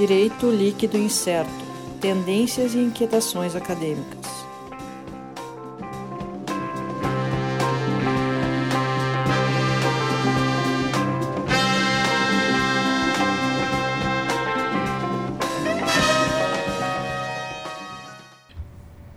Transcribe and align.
Direito 0.00 0.50
Líquido 0.50 0.96
Incerto 0.96 1.50
Tendências 2.00 2.72
e 2.72 2.78
Inquietações 2.78 3.54
Acadêmicas. 3.54 4.26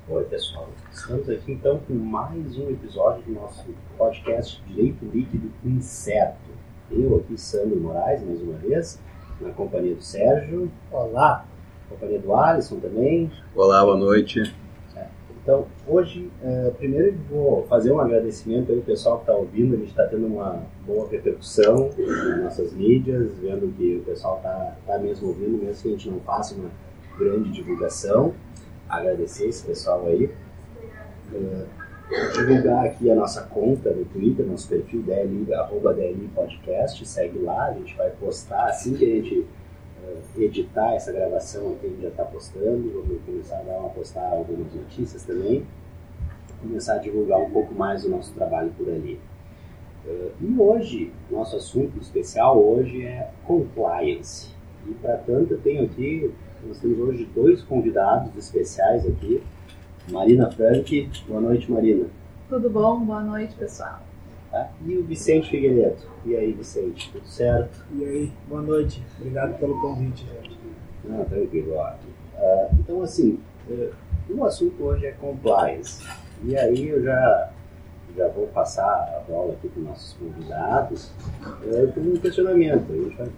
Oi, 0.09 0.23
pessoal. 0.25 0.67
Estamos 0.91 1.29
aqui 1.29 1.53
então 1.53 1.79
com 1.87 1.93
mais 1.93 2.57
um 2.57 2.69
episódio 2.69 3.23
do 3.23 3.31
nosso 3.31 3.73
podcast 3.97 4.61
Direito 4.67 5.05
Líquido 5.05 5.49
Incerto. 5.63 6.51
Eu 6.91 7.15
aqui, 7.15 7.39
Sandro 7.39 7.79
Moraes, 7.79 8.21
mais 8.21 8.41
uma 8.41 8.57
vez, 8.57 8.99
na 9.43 9.51
companhia 9.51 9.93
do 9.93 10.01
Sérgio. 10.01 10.71
Olá! 10.91 11.45
Companhia 11.89 12.19
do 12.19 12.33
Alisson 12.33 12.79
também. 12.79 13.29
Olá, 13.55 13.83
boa 13.83 13.97
noite. 13.97 14.55
Então, 15.43 15.67
hoje, 15.85 16.31
eh, 16.41 16.71
primeiro 16.77 17.07
eu 17.07 17.13
vou 17.29 17.63
fazer 17.67 17.91
um 17.91 17.99
agradecimento 17.99 18.71
aí 18.71 18.77
ao 18.77 18.83
pessoal 18.83 19.17
que 19.17 19.23
está 19.23 19.33
ouvindo. 19.33 19.73
A 19.73 19.77
gente 19.77 19.89
está 19.89 20.05
tendo 20.07 20.25
uma 20.25 20.63
boa 20.87 21.09
repercussão 21.09 21.89
nas 21.97 22.43
nossas 22.43 22.71
mídias, 22.71 23.33
vendo 23.39 23.67
que 23.75 23.97
o 23.97 24.03
pessoal 24.05 24.37
está 24.37 24.77
tá 24.87 24.97
mesmo 24.97 25.27
ouvindo, 25.27 25.61
mesmo 25.61 25.81
que 25.81 25.87
a 25.89 25.91
gente 25.91 26.09
não 26.09 26.21
faça 26.21 26.55
uma 26.55 26.69
grande 27.19 27.51
divulgação. 27.51 28.33
Agradecer 28.87 29.49
esse 29.49 29.65
pessoal 29.65 30.05
aí. 30.07 30.31
Eh, 31.33 31.65
divulgar 32.09 32.85
aqui 32.85 33.09
a 33.09 33.15
nossa 33.15 33.43
conta 33.43 33.89
no 33.91 34.05
Twitter, 34.05 34.45
nosso 34.45 34.67
perfil 34.67 35.01
DLI, 35.03 35.53
arroba 35.53 35.93
DLI 35.93 36.29
Podcast, 36.35 37.05
segue 37.05 37.39
lá, 37.39 37.67
a 37.67 37.73
gente 37.73 37.95
vai 37.95 38.09
postar. 38.11 38.65
Assim 38.65 38.95
que 38.95 39.05
a 39.05 39.15
gente 39.15 39.45
eh, 40.03 40.43
editar 40.43 40.93
essa 40.93 41.11
gravação 41.11 41.73
aqui, 41.73 41.87
a 41.87 41.89
gente 41.89 42.01
já 42.01 42.09
está 42.09 42.23
postando, 42.25 42.91
vamos 42.91 43.21
começar 43.25 43.59
a 43.59 43.63
dar 43.63 43.77
uma 43.79 43.89
postar 43.89 44.27
algumas 44.29 44.73
notícias 44.73 45.23
também, 45.23 45.65
começar 46.61 46.95
a 46.95 46.97
divulgar 46.97 47.39
um 47.39 47.49
pouco 47.49 47.73
mais 47.73 48.03
o 48.05 48.09
nosso 48.09 48.33
trabalho 48.33 48.71
por 48.77 48.89
ali. 48.89 49.19
Eh, 50.05 50.31
e 50.41 50.59
hoje, 50.59 51.11
nosso 51.31 51.55
assunto 51.55 51.97
especial 51.99 52.61
hoje 52.61 53.03
é 53.05 53.29
compliance. 53.45 54.51
E 54.85 54.91
para 54.95 55.17
tanto 55.17 55.53
eu 55.53 55.61
tenho 55.61 55.85
aqui, 55.85 56.33
nós 56.67 56.79
temos 56.79 56.99
hoje 56.99 57.27
dois 57.33 57.61
convidados 57.61 58.35
especiais 58.37 59.05
aqui, 59.07 59.41
Marina 60.09 60.49
Frank. 60.51 61.09
Boa 61.27 61.41
noite, 61.41 61.71
Marina. 61.71 62.05
Tudo 62.49 62.69
bom? 62.69 62.99
Boa 63.05 63.21
noite, 63.21 63.55
pessoal. 63.55 63.99
Tá? 64.51 64.69
E 64.85 64.95
o 64.97 65.03
Vicente 65.03 65.49
Figueiredo. 65.49 65.95
E 66.25 66.35
aí, 66.35 66.51
Vicente, 66.51 67.09
tudo 67.11 67.25
certo? 67.27 67.85
E 67.95 68.03
aí, 68.05 68.31
boa 68.47 68.61
noite. 68.61 69.01
Obrigado 69.19 69.57
pelo 69.59 69.79
convite, 69.81 70.25
gente. 70.25 70.57
Não, 71.05 71.23
tranquilo. 71.25 71.73
ó. 71.75 71.93
Ah, 72.37 72.67
então, 72.79 73.01
assim, 73.01 73.39
eh, 73.69 73.89
o 74.29 74.43
assunto 74.45 74.83
hoje 74.83 75.05
é 75.05 75.11
compliance. 75.11 76.03
E 76.43 76.55
aí 76.55 76.89
eu 76.89 77.01
já, 77.03 77.49
já 78.15 78.27
vou 78.29 78.47
passar 78.47 78.83
a 78.85 79.23
bola 79.27 79.53
aqui 79.53 79.69
para 79.69 79.79
os 79.81 79.87
nossos 79.87 80.13
convidados 80.13 81.11
eh, 81.65 81.87
com 81.93 82.01
um 82.01 82.17
questionamento. 82.17 82.91
A 82.91 82.95
gente 82.95 83.15
vai- 83.15 83.29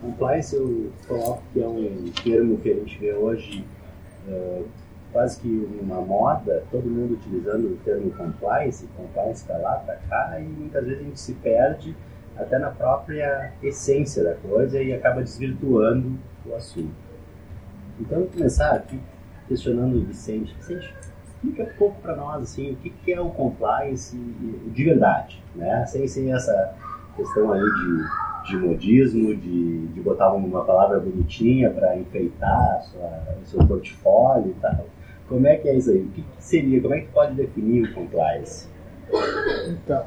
compliance 0.00 0.54
eu 0.56 0.90
coloco 1.08 1.42
que 1.52 1.62
é 1.62 1.66
um 1.68 2.10
termo 2.24 2.58
que 2.58 2.70
a 2.70 2.74
gente 2.74 2.98
vê 2.98 3.12
hoje 3.14 3.64
eh, 4.28 4.62
quase 5.12 5.40
que 5.40 5.48
uma 5.80 6.00
moda, 6.00 6.64
todo 6.70 6.88
mundo 6.88 7.14
utilizando 7.14 7.72
o 7.72 7.76
termo 7.84 8.10
compliance, 8.12 8.86
compliance 8.96 9.44
para 9.44 9.58
lá, 9.58 9.74
para 9.76 9.96
cá, 9.96 10.40
e 10.40 10.44
muitas 10.44 10.84
vezes 10.84 11.00
a 11.00 11.04
gente 11.04 11.20
se 11.20 11.34
perde 11.34 11.96
até 12.36 12.58
na 12.58 12.70
própria 12.70 13.52
essência 13.62 14.22
da 14.22 14.34
coisa 14.34 14.80
e 14.82 14.92
acaba 14.92 15.22
desvirtuando 15.22 16.18
o 16.44 16.54
assunto. 16.54 16.94
Então, 17.98 18.18
vou 18.18 18.28
começar 18.28 18.72
aqui 18.72 19.00
questionando 19.48 19.96
o 19.96 20.04
Vicente. 20.04 20.54
Vicente, 20.54 20.94
explica 21.24 21.62
um 21.62 21.78
pouco 21.78 22.00
para 22.00 22.14
nós 22.14 22.42
assim, 22.42 22.72
o 22.72 22.76
que, 22.76 22.90
que 22.90 23.12
é 23.12 23.20
o 23.20 23.30
compliance 23.30 24.16
de 24.16 24.84
verdade, 24.84 25.42
né? 25.54 25.86
Sem, 25.86 26.06
sem 26.06 26.32
essa 26.32 26.74
questão 27.16 27.52
aí 27.52 27.60
de, 27.60 28.04
de 28.46 28.56
modismo, 28.56 29.34
de, 29.34 29.88
de 29.88 30.00
botar 30.00 30.32
uma 30.32 30.64
palavra 30.64 31.00
bonitinha 31.00 31.70
para 31.70 31.98
enfeitar 31.98 32.82
sua, 32.82 33.38
o 33.42 33.46
seu 33.46 33.66
portfólio 33.66 34.50
e 34.50 34.60
tal. 34.60 34.86
Como 35.28 35.46
é 35.46 35.56
que 35.56 35.68
é 35.68 35.76
isso 35.76 35.90
aí? 35.90 36.02
O 36.02 36.08
que, 36.08 36.22
que 36.22 36.28
seria? 36.38 36.80
Como 36.80 36.94
é 36.94 37.00
que 37.00 37.08
pode 37.08 37.34
definir 37.34 37.90
o 37.90 37.94
compliance? 37.94 38.68
Então, 39.68 40.06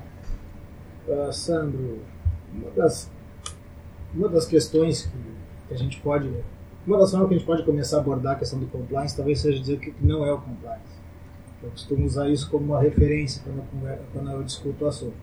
ah, 1.10 1.32
Sandro, 1.32 2.00
uma 2.54 2.72
das, 2.72 3.12
uma 4.14 4.30
das 4.30 4.46
questões 4.46 5.04
que, 5.04 5.18
que 5.68 5.74
a 5.74 5.78
gente 5.78 6.00
pode. 6.00 6.32
Uma 6.88 6.98
das 6.98 7.12
formas 7.12 7.28
que 7.28 7.36
a 7.36 7.38
gente 7.38 7.46
pode 7.48 7.64
começar 7.64 7.98
a 7.98 8.00
abordar 8.00 8.34
a 8.34 8.40
questão 8.40 8.58
do 8.58 8.68
compliance 8.68 9.16
talvez 9.16 9.42
seja 9.42 9.60
dizer 9.60 9.74
o 9.76 9.80
que 9.80 9.94
não 10.02 10.26
é 10.26 10.32
o 10.32 10.40
compliance. 10.40 10.98
Eu 11.62 11.70
costumo 11.72 12.06
usar 12.06 12.30
isso 12.30 12.50
como 12.50 12.66
uma 12.66 12.82
referência 12.82 13.42
quando 13.44 13.88
eu, 13.88 14.00
quando 14.14 14.32
eu 14.32 14.44
discuto 14.44 14.86
o 14.86 14.88
assunto. 14.88 15.16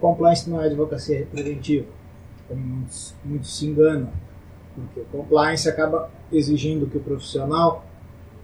Compliance 0.00 0.50
não 0.50 0.60
é 0.60 0.66
advocacia 0.66 1.26
preventiva, 1.30 1.86
como 2.48 2.60
muitos, 2.60 3.14
muitos 3.24 3.56
se 3.56 3.66
enganam, 3.66 4.10
porque 4.74 5.00
o 5.00 5.04
compliance 5.04 5.68
acaba 5.68 6.10
exigindo 6.32 6.86
que 6.86 6.98
o 6.98 7.00
profissional 7.00 7.84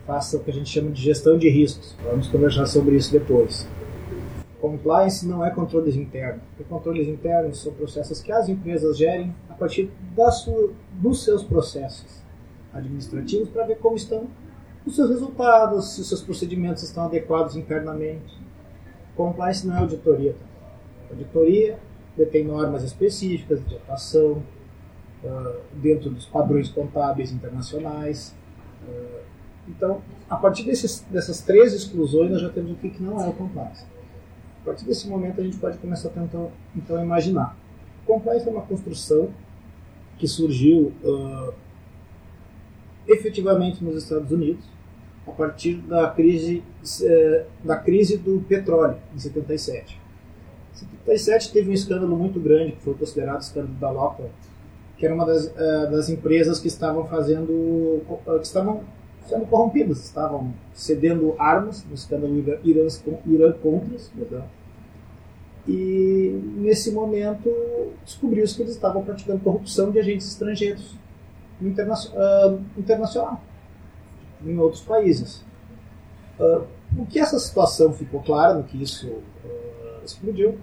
faça 0.06 0.36
o 0.36 0.40
que 0.40 0.50
a 0.50 0.54
gente 0.54 0.68
chama 0.68 0.90
de 0.90 1.02
gestão 1.02 1.38
de 1.38 1.48
riscos. 1.48 1.94
Vamos 2.02 2.28
conversar 2.28 2.66
sobre 2.66 2.96
isso 2.96 3.12
depois. 3.12 3.66
Compliance 4.60 5.26
não 5.26 5.44
é 5.44 5.50
controles 5.50 5.96
internos. 5.96 6.42
Porque 6.50 6.64
controles 6.64 7.08
internos 7.08 7.62
são 7.62 7.72
processos 7.72 8.20
que 8.20 8.30
as 8.30 8.48
empresas 8.48 8.98
gerem 8.98 9.34
a 9.48 9.54
partir 9.54 9.90
sua, 10.32 10.70
dos 10.92 11.24
seus 11.24 11.42
processos 11.42 12.20
administrativos 12.72 13.48
para 13.48 13.66
ver 13.66 13.78
como 13.78 13.96
estão 13.96 14.28
os 14.84 14.94
seus 14.94 15.10
resultados, 15.10 15.94
se 15.94 16.00
os 16.00 16.08
seus 16.08 16.22
procedimentos 16.22 16.82
estão 16.82 17.04
adequados 17.04 17.56
internamente. 17.56 18.38
Compliance 19.16 19.66
não 19.66 19.76
é 19.76 19.78
auditoria. 19.80 20.34
Auditoria 21.10 21.78
detém 22.16 22.44
normas 22.44 22.82
específicas 22.82 23.64
de 23.66 23.76
atuação 23.76 24.42
ah, 25.24 25.56
dentro 25.74 26.10
dos 26.10 26.26
padrões 26.26 26.68
contábeis 26.68 27.32
internacionais. 27.32 28.34
Ah, 28.88 29.20
então, 29.68 30.02
a 30.28 30.36
partir 30.36 30.64
desses, 30.64 31.00
dessas 31.10 31.40
três 31.40 31.72
exclusões, 31.72 32.30
nós 32.30 32.40
já 32.40 32.48
temos 32.48 32.72
o 32.72 32.74
que, 32.74 32.90
que 32.90 33.02
não 33.02 33.20
é 33.20 33.28
o 33.28 33.32
compliance. 33.32 33.84
A 34.62 34.64
partir 34.64 34.84
desse 34.84 35.08
momento, 35.08 35.40
a 35.40 35.44
gente 35.44 35.56
pode 35.56 35.78
começar 35.78 36.08
a 36.08 36.12
tentar 36.12 36.48
então, 36.76 37.02
imaginar. 37.02 37.56
O 38.02 38.06
compliance 38.06 38.46
é 38.46 38.50
uma 38.50 38.62
construção 38.62 39.30
que 40.18 40.26
surgiu 40.26 40.92
ah, 41.04 41.52
efetivamente 43.06 43.82
nos 43.82 44.02
Estados 44.02 44.30
Unidos 44.30 44.64
a 45.26 45.32
partir 45.32 45.74
da 45.74 46.08
crise, 46.10 46.62
eh, 47.02 47.46
da 47.62 47.76
crise 47.76 48.16
do 48.16 48.40
petróleo, 48.48 48.96
em 49.14 49.18
77. 49.18 49.99
Em 50.82 51.16
77 51.16 51.52
teve 51.52 51.70
um 51.70 51.72
escândalo 51.72 52.16
muito 52.16 52.38
grande, 52.40 52.72
que 52.72 52.82
foi 52.82 52.94
considerado 52.94 53.38
o 53.38 53.40
escândalo 53.40 53.74
da 53.74 53.90
Lockwood, 53.90 54.32
que 54.96 55.06
era 55.06 55.14
uma 55.14 55.24
das, 55.24 55.46
eh, 55.56 55.86
das 55.90 56.08
empresas 56.08 56.60
que 56.60 56.68
estavam 56.68 57.06
fazendo, 57.06 58.02
eh, 58.26 58.38
que 58.38 58.46
estavam 58.46 58.82
sendo 59.26 59.46
corrompidas, 59.46 60.04
estavam 60.04 60.52
cedendo 60.74 61.34
armas 61.38 61.84
no 61.84 61.94
escândalo 61.94 62.36
Irã, 62.36 62.58
Irã, 63.26 63.52
Contras, 63.52 64.10
perdão. 64.16 64.44
E 65.68 66.40
nesse 66.56 66.90
momento 66.90 67.50
descobriu-se 68.04 68.56
que 68.56 68.62
eles 68.62 68.72
estavam 68.74 69.04
praticando 69.04 69.40
corrupção 69.40 69.90
de 69.90 69.98
agentes 69.98 70.26
estrangeiros 70.26 70.96
interna 71.60 71.94
ah, 72.14 72.58
internacional, 72.76 73.40
em 74.44 74.58
outros 74.58 74.82
países. 74.82 75.44
Ah, 76.38 76.62
o 76.96 77.06
que 77.06 77.18
essa 77.18 77.38
situação 77.38 77.92
ficou 77.92 78.20
clara, 78.22 78.54
no 78.54 78.64
que 78.64 78.82
isso 78.82 79.22
ah, 79.44 80.00
explodiu, 80.04 80.58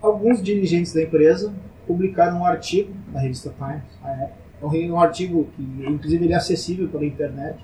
alguns 0.00 0.42
dirigentes 0.42 0.92
da 0.92 1.02
empresa 1.02 1.52
publicaram 1.86 2.40
um 2.40 2.44
artigo 2.44 2.92
na 3.12 3.20
revista 3.20 3.52
Times, 3.56 3.82
à 4.02 4.10
época, 4.10 4.46
um, 4.62 5.00
artigo 5.00 5.48
que 5.56 5.62
inclusive 5.62 6.24
ele 6.24 6.32
é 6.32 6.36
acessível 6.36 6.88
pela 6.88 7.04
internet, 7.04 7.58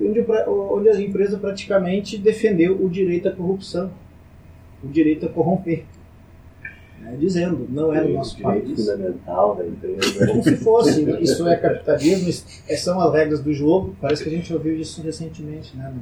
onde, 0.00 0.24
onde 0.48 0.88
a 0.88 1.00
empresa 1.00 1.38
praticamente 1.38 2.16
defendeu 2.18 2.82
o 2.82 2.88
direito 2.88 3.28
à 3.28 3.32
corrupção, 3.32 3.90
o 4.82 4.88
direito 4.88 5.26
a 5.26 5.28
corromper. 5.28 5.84
Né, 7.00 7.16
dizendo, 7.18 7.66
não 7.70 7.94
é 7.94 8.02
no 8.02 8.14
nosso 8.14 8.36
direito 8.36 8.66
país. 8.66 8.80
fundamental 8.80 9.56
da 9.56 9.66
empresa. 9.66 10.26
Como 10.26 10.42
se 10.42 10.56
fosse, 10.56 11.22
isso 11.22 11.48
é 11.48 11.56
capitalismo, 11.56 12.28
isso- 12.28 12.46
são 12.76 13.00
as 13.00 13.12
regras 13.14 13.40
do 13.40 13.52
jogo. 13.54 13.96
Parece 14.00 14.22
que 14.22 14.28
a 14.28 14.32
gente 14.32 14.52
ouviu 14.52 14.76
isso 14.76 15.02
recentemente. 15.02 15.74
Né? 15.76 15.92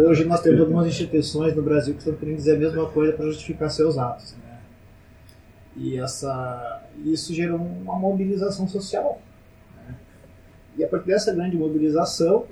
Hoje 0.00 0.24
nós 0.24 0.40
temos 0.40 0.60
algumas 0.60 0.86
instituições 0.86 1.54
no 1.54 1.62
Brasil 1.62 1.94
que 1.94 2.00
estão 2.00 2.14
querendo 2.14 2.36
dizer 2.36 2.56
a 2.56 2.58
mesma 2.58 2.88
coisa 2.90 3.12
para 3.12 3.26
justificar 3.26 3.70
seus 3.70 3.98
atos. 3.98 4.34
Né? 4.34 4.58
E 5.76 5.98
essa, 5.98 6.82
isso 7.04 7.32
gerou 7.32 7.58
uma 7.58 7.96
mobilização 7.96 8.66
social. 8.66 9.20
né? 9.86 9.94
E 10.76 10.84
a 10.84 10.88
partir 10.88 11.06
dessa 11.08 11.32
grande 11.32 11.56
mobilização, 11.56 12.46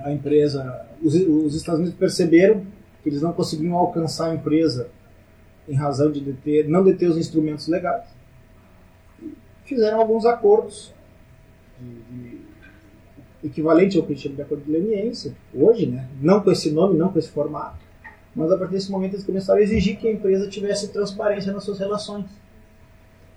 a 0.00 0.12
empresa, 0.12 0.86
os, 1.02 1.14
os 1.14 1.54
Estados 1.54 1.80
Unidos 1.80 1.98
perceberam 1.98 2.64
que 3.02 3.08
eles 3.08 3.20
não 3.20 3.32
conseguiam 3.32 3.76
alcançar 3.76 4.30
a 4.30 4.34
empresa 4.34 4.88
em 5.68 5.74
razão 5.74 6.10
de 6.10 6.20
deter, 6.20 6.68
não 6.68 6.82
deter 6.82 7.08
os 7.08 7.16
instrumentos 7.16 7.68
legais. 7.68 8.04
E 9.20 9.34
fizeram 9.64 10.00
alguns 10.00 10.24
acordos 10.24 10.92
de, 11.80 12.02
de 12.02 12.51
equivalente 13.42 13.96
ao 13.96 14.04
chama 14.04 14.34
de 14.34 14.42
acordo 14.42 14.64
de 14.64 14.72
leniência, 14.72 15.34
hoje, 15.54 15.86
né? 15.86 16.08
não 16.20 16.40
com 16.40 16.50
esse 16.50 16.70
nome, 16.70 16.96
não 16.96 17.12
com 17.12 17.18
esse 17.18 17.28
formato, 17.28 17.78
mas 18.34 18.50
a 18.50 18.56
partir 18.56 18.74
desse 18.74 18.90
momento 18.90 19.14
eles 19.14 19.26
começaram 19.26 19.60
a 19.60 19.62
exigir 19.62 19.98
que 19.98 20.08
a 20.08 20.12
empresa 20.12 20.48
tivesse 20.48 20.92
transparência 20.92 21.52
nas 21.52 21.64
suas 21.64 21.78
relações. 21.78 22.26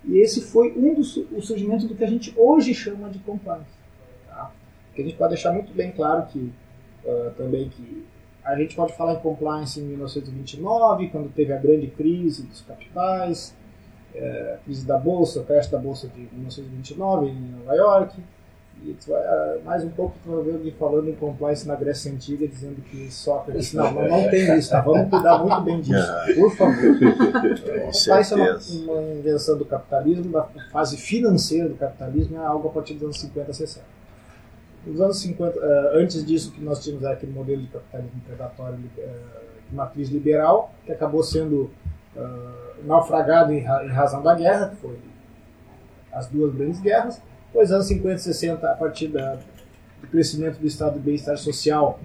E 0.03 0.19
esse 0.19 0.41
foi 0.41 0.71
um 0.77 0.93
dos 0.93 1.17
o 1.17 1.41
surgimento 1.41 1.87
do 1.87 1.95
que 1.95 2.03
a 2.03 2.07
gente 2.07 2.33
hoje 2.37 2.73
chama 2.73 3.09
de 3.09 3.19
compliance. 3.19 3.65
Tá? 4.27 4.51
Que 4.93 5.01
a 5.01 5.05
gente 5.05 5.17
pode 5.17 5.33
deixar 5.33 5.51
muito 5.51 5.73
bem 5.73 5.91
claro 5.91 6.27
que 6.27 6.51
uh, 7.03 7.31
também 7.35 7.69
que 7.69 8.05
a 8.43 8.55
gente 8.55 8.75
pode 8.75 8.95
falar 8.95 9.13
em 9.13 9.19
compliance 9.19 9.79
em 9.79 9.83
1929, 9.83 11.09
quando 11.09 11.33
teve 11.33 11.51
a 11.51 11.57
grande 11.57 11.87
crise 11.87 12.43
dos 12.43 12.61
capitais, 12.61 13.55
é, 14.13 14.59
crise 14.63 14.85
da 14.85 14.99
bolsa, 14.99 15.43
crash 15.43 15.67
da 15.67 15.79
bolsa 15.79 16.07
de 16.07 16.21
1929 16.21 17.27
em 17.27 17.39
Nova 17.57 17.73
York. 17.73 18.23
E 18.83 18.95
vai, 19.07 19.21
uh, 19.21 19.63
mais 19.63 19.83
um 19.83 19.89
pouco 19.89 20.15
tu 20.23 20.31
vai 20.31 20.43
ver 20.43 20.53
alguém 20.53 20.71
falando 20.71 21.09
em 21.09 21.15
compliance 21.15 21.67
na 21.67 21.75
Grécia 21.75 22.11
Antiga, 22.11 22.47
dizendo 22.47 22.81
que 22.81 23.11
Sócrates. 23.11 23.73
Não, 23.73 23.91
não, 23.91 24.07
não 24.07 24.29
tem 24.29 24.57
isso, 24.57 24.69
tá? 24.69 24.81
Vamos 24.81 25.09
cuidar 25.09 25.39
muito 25.39 25.61
bem 25.61 25.81
disso, 25.81 26.07
por 26.35 26.55
favor. 26.55 26.75
compliance 27.91 28.33
é 28.33 28.35
uma, 28.35 28.59
uma, 28.93 29.13
invenção 29.13 29.57
do 29.57 29.65
capitalismo, 29.65 30.31
da 30.31 30.43
fase 30.71 30.97
financeira 30.97 31.69
do 31.69 31.75
capitalismo, 31.75 32.37
é 32.37 32.45
algo 32.45 32.67
a 32.67 32.71
partir 32.71 32.93
dos 32.93 33.03
anos 33.03 33.19
50, 33.19 33.53
60. 33.53 33.85
Nos 34.85 35.01
anos 35.01 35.19
50, 35.19 35.57
uh, 35.57 35.63
antes 35.95 36.23
disso, 36.23 36.51
que 36.51 36.63
nós 36.63 36.83
tínhamos 36.83 37.03
aquele 37.05 37.31
modelo 37.31 37.61
de 37.61 37.67
capitalismo 37.69 38.21
predatório 38.21 38.75
uh, 38.75 39.69
de 39.69 39.75
matriz 39.75 40.09
liberal, 40.09 40.71
que 40.85 40.91
acabou 40.91 41.23
sendo 41.23 41.71
uh, 42.15 42.85
naufragado 42.85 43.51
em, 43.51 43.59
em, 43.61 43.89
razão 43.89 44.21
da 44.21 44.35
guerra, 44.35 44.69
que 44.69 44.75
foi 44.75 44.95
as 46.11 46.27
duas 46.27 46.53
grandes 46.53 46.79
guerras. 46.79 47.19
Depois, 47.55 47.71
anos 47.71 47.87
50 47.87 48.15
e 48.15 48.19
60, 48.19 48.69
a 48.69 48.75
partir 48.75 49.07
da, 49.07 49.39
do 50.01 50.07
crescimento 50.11 50.59
do 50.59 50.67
estado 50.67 50.95
de 50.95 50.99
bem-estar 50.99 51.37
social, 51.37 52.01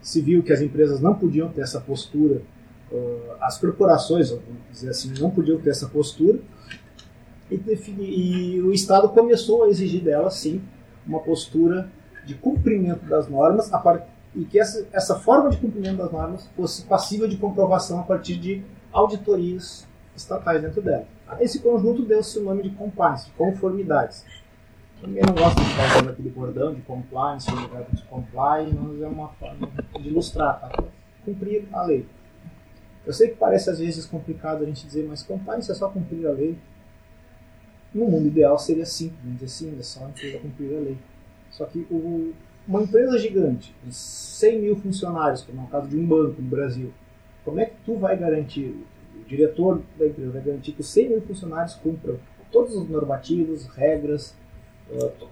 se 0.00 0.18
viu 0.22 0.42
que 0.42 0.50
as 0.50 0.62
empresas 0.62 0.98
não 0.98 1.14
podiam 1.14 1.50
ter 1.50 1.60
essa 1.60 1.78
postura, 1.78 2.40
as 3.38 3.58
corporações, 3.58 4.30
vamos 4.30 4.46
dizer 4.72 4.88
assim, 4.88 5.12
não 5.20 5.30
podiam 5.30 5.60
ter 5.60 5.68
essa 5.68 5.86
postura, 5.90 6.38
e, 7.50 7.60
e 8.00 8.62
o 8.62 8.72
Estado 8.72 9.10
começou 9.10 9.64
a 9.64 9.68
exigir 9.68 10.02
delas, 10.02 10.36
sim, 10.36 10.62
uma 11.06 11.20
postura 11.20 11.86
de 12.24 12.34
cumprimento 12.36 13.04
das 13.04 13.28
normas 13.28 13.68
part... 13.68 14.04
e 14.34 14.46
que 14.46 14.58
essa, 14.58 14.86
essa 14.90 15.16
forma 15.16 15.50
de 15.50 15.58
cumprimento 15.58 15.98
das 15.98 16.10
normas 16.10 16.48
fosse 16.56 16.80
passível 16.80 17.28
de 17.28 17.36
comprovação 17.36 18.00
a 18.00 18.04
partir 18.04 18.36
de 18.36 18.62
auditorias 18.90 19.86
estatais 20.16 20.62
dentro 20.62 20.80
dela. 20.80 21.06
Esse 21.40 21.58
conjunto 21.58 22.02
deu-se 22.06 22.38
o 22.38 22.42
nome 22.42 22.62
de 22.62 22.70
compliance, 22.70 23.26
de 23.26 23.32
conformidades. 23.32 24.24
Ninguém 25.06 25.22
não 25.26 25.34
gosta 25.34 25.60
de 25.60 25.68
ficar 25.68 25.96
usando 25.96 26.10
aquele 26.10 26.30
bordão 26.30 26.74
de 26.74 26.80
compliance, 26.80 27.46
de 27.50 28.02
comply, 28.04 28.72
mas 28.72 29.02
é 29.02 29.06
uma 29.06 29.28
forma 29.28 29.70
de 30.00 30.08
ilustrar, 30.08 30.60
tá? 30.60 30.84
cumprir 31.24 31.68
a 31.72 31.82
lei. 31.82 32.06
Eu 33.04 33.12
sei 33.12 33.28
que 33.28 33.36
parece 33.36 33.68
às 33.68 33.78
vezes 33.78 34.06
complicado 34.06 34.62
a 34.62 34.66
gente 34.66 34.86
dizer, 34.86 35.06
mas 35.06 35.22
compliance 35.22 35.70
é 35.70 35.74
só 35.74 35.90
cumprir 35.90 36.26
a 36.26 36.30
lei. 36.30 36.56
No 37.92 38.06
mundo 38.06 38.28
ideal 38.28 38.58
seria 38.58 38.86
simples, 38.86 39.42
assim, 39.42 39.76
é 39.78 39.82
só 39.82 40.06
a 40.06 40.08
empresa 40.08 40.38
cumprir 40.38 40.74
a 40.74 40.80
lei. 40.80 40.96
Só 41.50 41.66
que 41.66 41.86
o, 41.90 42.32
uma 42.66 42.82
empresa 42.82 43.18
gigante, 43.18 43.74
de 43.84 43.94
100 43.94 44.60
mil 44.62 44.76
funcionários, 44.76 45.42
como 45.42 45.60
é 45.60 45.64
o 45.64 45.68
caso 45.68 45.86
de 45.86 45.98
um 45.98 46.06
banco 46.06 46.40
no 46.40 46.48
Brasil, 46.48 46.92
como 47.44 47.60
é 47.60 47.66
que 47.66 47.76
tu 47.84 47.96
vai 47.96 48.16
garantir, 48.16 48.74
o 49.14 49.28
diretor 49.28 49.82
da 49.98 50.06
empresa 50.06 50.30
vai 50.30 50.42
garantir 50.42 50.72
que 50.72 50.80
os 50.80 50.88
100 50.88 51.10
mil 51.10 51.20
funcionários 51.20 51.74
cumpram 51.74 52.18
todos 52.50 52.74
os 52.74 52.88
normativos, 52.88 53.66
regras, 53.66 54.34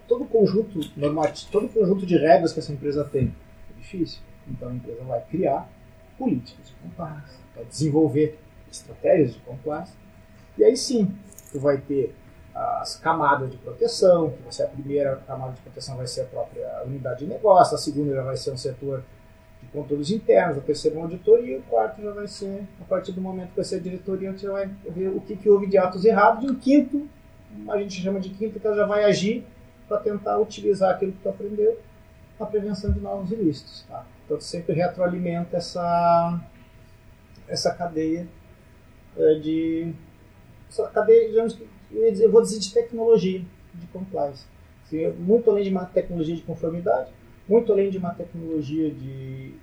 todo 0.08 0.24
o 0.24 0.26
conjunto 0.26 0.80
normativo, 0.96 1.50
todo 1.52 1.68
conjunto 1.68 2.06
de 2.06 2.16
regras 2.16 2.52
que 2.52 2.60
essa 2.60 2.72
empresa 2.72 3.04
tem? 3.04 3.34
É 3.70 3.80
difícil. 3.80 4.20
Então 4.48 4.68
a 4.68 4.74
empresa 4.74 5.02
vai 5.04 5.20
criar 5.22 5.70
políticas 6.18 6.68
de 6.68 6.74
compliance, 6.74 7.36
vai 7.54 7.64
desenvolver 7.64 8.38
estratégias 8.70 9.34
de 9.34 9.40
compliance, 9.40 9.92
e 10.56 10.64
aí 10.64 10.76
sim 10.76 11.14
tu 11.50 11.60
vai 11.60 11.78
ter 11.78 12.14
as 12.54 12.96
camadas 12.96 13.50
de 13.50 13.56
proteção, 13.56 14.30
que 14.30 14.42
vai 14.42 14.52
ser 14.52 14.64
a 14.64 14.68
primeira 14.68 15.16
camada 15.26 15.52
de 15.52 15.60
proteção 15.60 15.96
vai 15.96 16.06
ser 16.06 16.22
a 16.22 16.24
própria 16.24 16.82
unidade 16.84 17.20
de 17.20 17.26
negócio, 17.26 17.74
a 17.74 17.78
segunda 17.78 18.14
já 18.14 18.22
vai 18.22 18.36
ser 18.36 18.50
um 18.50 18.56
setor 18.56 19.02
de 19.62 19.68
controles 19.68 20.10
internos, 20.10 20.58
a 20.58 20.60
terceira 20.60 20.96
uma 20.96 21.04
auditoria, 21.04 21.58
o 21.58 21.62
quarto 21.62 22.02
já 22.02 22.10
vai 22.10 22.26
ser, 22.28 22.66
a 22.80 22.84
partir 22.84 23.12
do 23.12 23.20
momento 23.20 23.50
que 23.50 23.56
vai 23.56 23.64
ser 23.64 23.76
a 23.76 23.80
diretoria, 23.80 24.32
você 24.32 24.48
vai 24.48 24.68
ver 24.90 25.08
o 25.08 25.20
que, 25.20 25.36
que 25.36 25.48
houve 25.48 25.66
de 25.66 25.78
atos 25.78 26.04
errados, 26.04 26.44
e 26.44 26.48
o 26.48 26.56
quinto, 26.56 27.08
a 27.68 27.78
gente 27.78 28.00
chama 28.00 28.20
de 28.20 28.30
quinto, 28.30 28.58
que 28.58 28.66
ela 28.66 28.76
já 28.76 28.86
vai 28.86 29.04
agir 29.04 29.44
para 29.88 29.98
tentar 29.98 30.38
utilizar 30.38 30.90
aquilo 30.94 31.12
que 31.12 31.22
tu 31.22 31.28
aprendeu 31.28 31.78
na 32.38 32.46
prevenção 32.46 32.92
de 32.92 33.00
novos 33.00 33.30
ilícitos. 33.30 33.84
Tá? 33.88 34.04
Então, 34.24 34.40
sempre 34.40 34.74
retroalimenta 34.74 35.56
essa, 35.56 36.40
essa 37.48 37.72
cadeia 37.74 38.26
é, 39.16 39.34
de... 39.34 39.92
Essa 40.68 40.88
cadeia, 40.88 41.28
digamos 41.28 41.58
eu 41.94 42.30
vou 42.30 42.40
dizer 42.40 42.58
de 42.58 42.72
tecnologia 42.72 43.42
de 43.74 43.86
compliance. 43.88 44.46
Muito 45.18 45.50
além 45.50 45.64
de 45.64 45.70
uma 45.70 45.84
tecnologia 45.84 46.36
de 46.36 46.42
conformidade, 46.42 47.10
muito 47.48 47.72
além 47.72 47.90
de 47.90 47.98
uma 47.98 48.14
tecnologia 48.14 48.90
de, 48.90 49.54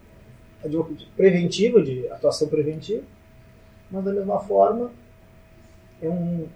de 0.65 1.06
preventiva, 1.15 1.81
de 1.81 2.07
atuação 2.09 2.47
preventiva, 2.47 3.03
mas 3.91 4.03
da 4.03 4.12
mesma 4.12 4.39
forma 4.39 4.91
é 6.01 6.09
um, 6.09 6.47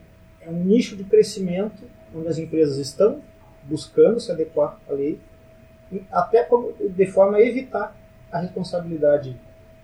é 0.45 0.50
um 0.50 0.63
nicho 0.63 0.95
de 0.95 1.04
crescimento 1.04 1.84
onde 2.16 2.28
as 2.28 2.38
empresas 2.38 2.78
estão 2.78 3.22
buscando 3.63 4.19
se 4.19 4.31
adequar 4.31 4.80
à 4.90 4.94
lei, 4.94 5.19
até 6.12 6.48
de 6.90 7.06
forma 7.07 7.38
a 7.38 7.42
evitar 7.42 7.95
a 8.31 8.40
responsabilidade 8.40 9.40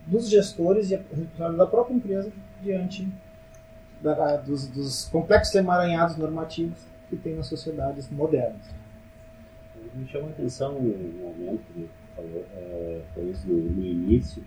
dos 0.05 0.29
gestores 0.29 0.89
e 0.89 0.95
a 0.95 0.97
responsabilidade 0.97 1.57
da 1.57 1.67
própria 1.67 1.93
empresa 1.93 2.31
diante 2.61 3.07
da, 4.01 4.37
dos, 4.37 4.67
dos, 4.67 5.05
complexos 5.05 5.55
emaranhados 5.55 6.17
normativos 6.17 6.79
que 7.09 7.15
tem 7.15 7.35
nas 7.35 7.47
sociedades 7.47 8.09
modernas. 8.09 8.61
Me 9.93 10.07
chama 10.07 10.27
a 10.27 10.31
atenção 10.31 10.77
um 10.77 11.33
momento 11.37 11.61
que 11.73 11.89
falou, 12.15 12.45
é, 12.55 13.01
foi 13.13 13.23
isso 13.25 13.47
no, 13.47 13.57
no, 13.57 13.85
início, 13.85 14.43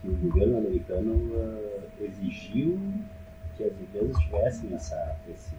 que 0.00 0.08
o 0.08 0.16
governo 0.16 0.58
americano 0.58 1.12
uh, 1.12 1.82
exigiu 2.00 2.78
que 3.56 3.64
as 3.64 3.72
empresas 3.72 4.16
tivessem 4.18 4.74
essa, 4.74 5.16
esse, 5.28 5.54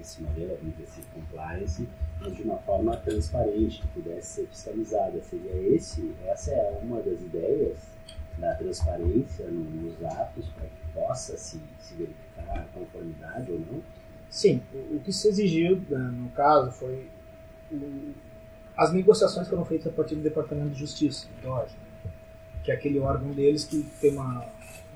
esse 0.00 0.22
modelo, 0.22 0.58
esse 0.82 1.02
compliance, 1.14 1.88
mas 2.20 2.34
de 2.34 2.42
uma 2.42 2.58
forma 2.58 2.96
transparente, 2.96 3.82
que 3.82 3.88
pudesse 3.88 4.26
ser 4.26 4.46
fiscalizada. 4.46 5.20
Seria 5.22 5.74
esse, 5.74 6.14
essa 6.26 6.52
é 6.52 6.80
uma 6.82 7.00
das 7.02 7.20
ideias 7.20 7.78
da 8.38 8.54
transparência 8.54 9.46
nos 9.46 10.02
atos 10.04 10.46
para 10.50 10.66
que 10.66 10.92
possa 10.92 11.36
se, 11.36 11.60
se 11.78 11.94
verificar 11.94 12.58
a 12.58 12.78
conformidade 12.78 13.52
ou 13.52 13.58
não? 13.60 13.82
Sim, 14.28 14.62
o, 14.74 15.00
que 15.00 15.12
se 15.12 15.28
exigiu 15.28 15.76
né, 15.88 15.98
no 15.98 16.28
caso 16.30 16.70
foi 16.72 17.08
as 18.76 18.92
negociações 18.92 19.48
foram 19.48 19.64
feitas 19.64 19.86
a 19.86 19.90
partir 19.90 20.14
do 20.16 20.20
Departamento 20.20 20.70
de 20.70 20.78
Justiça, 20.78 21.26
que 22.62 22.70
é 22.70 22.74
aquele 22.74 22.98
órgão 22.98 23.30
deles 23.30 23.64
que 23.64 23.82
tem 24.00 24.12
uma, 24.12 24.46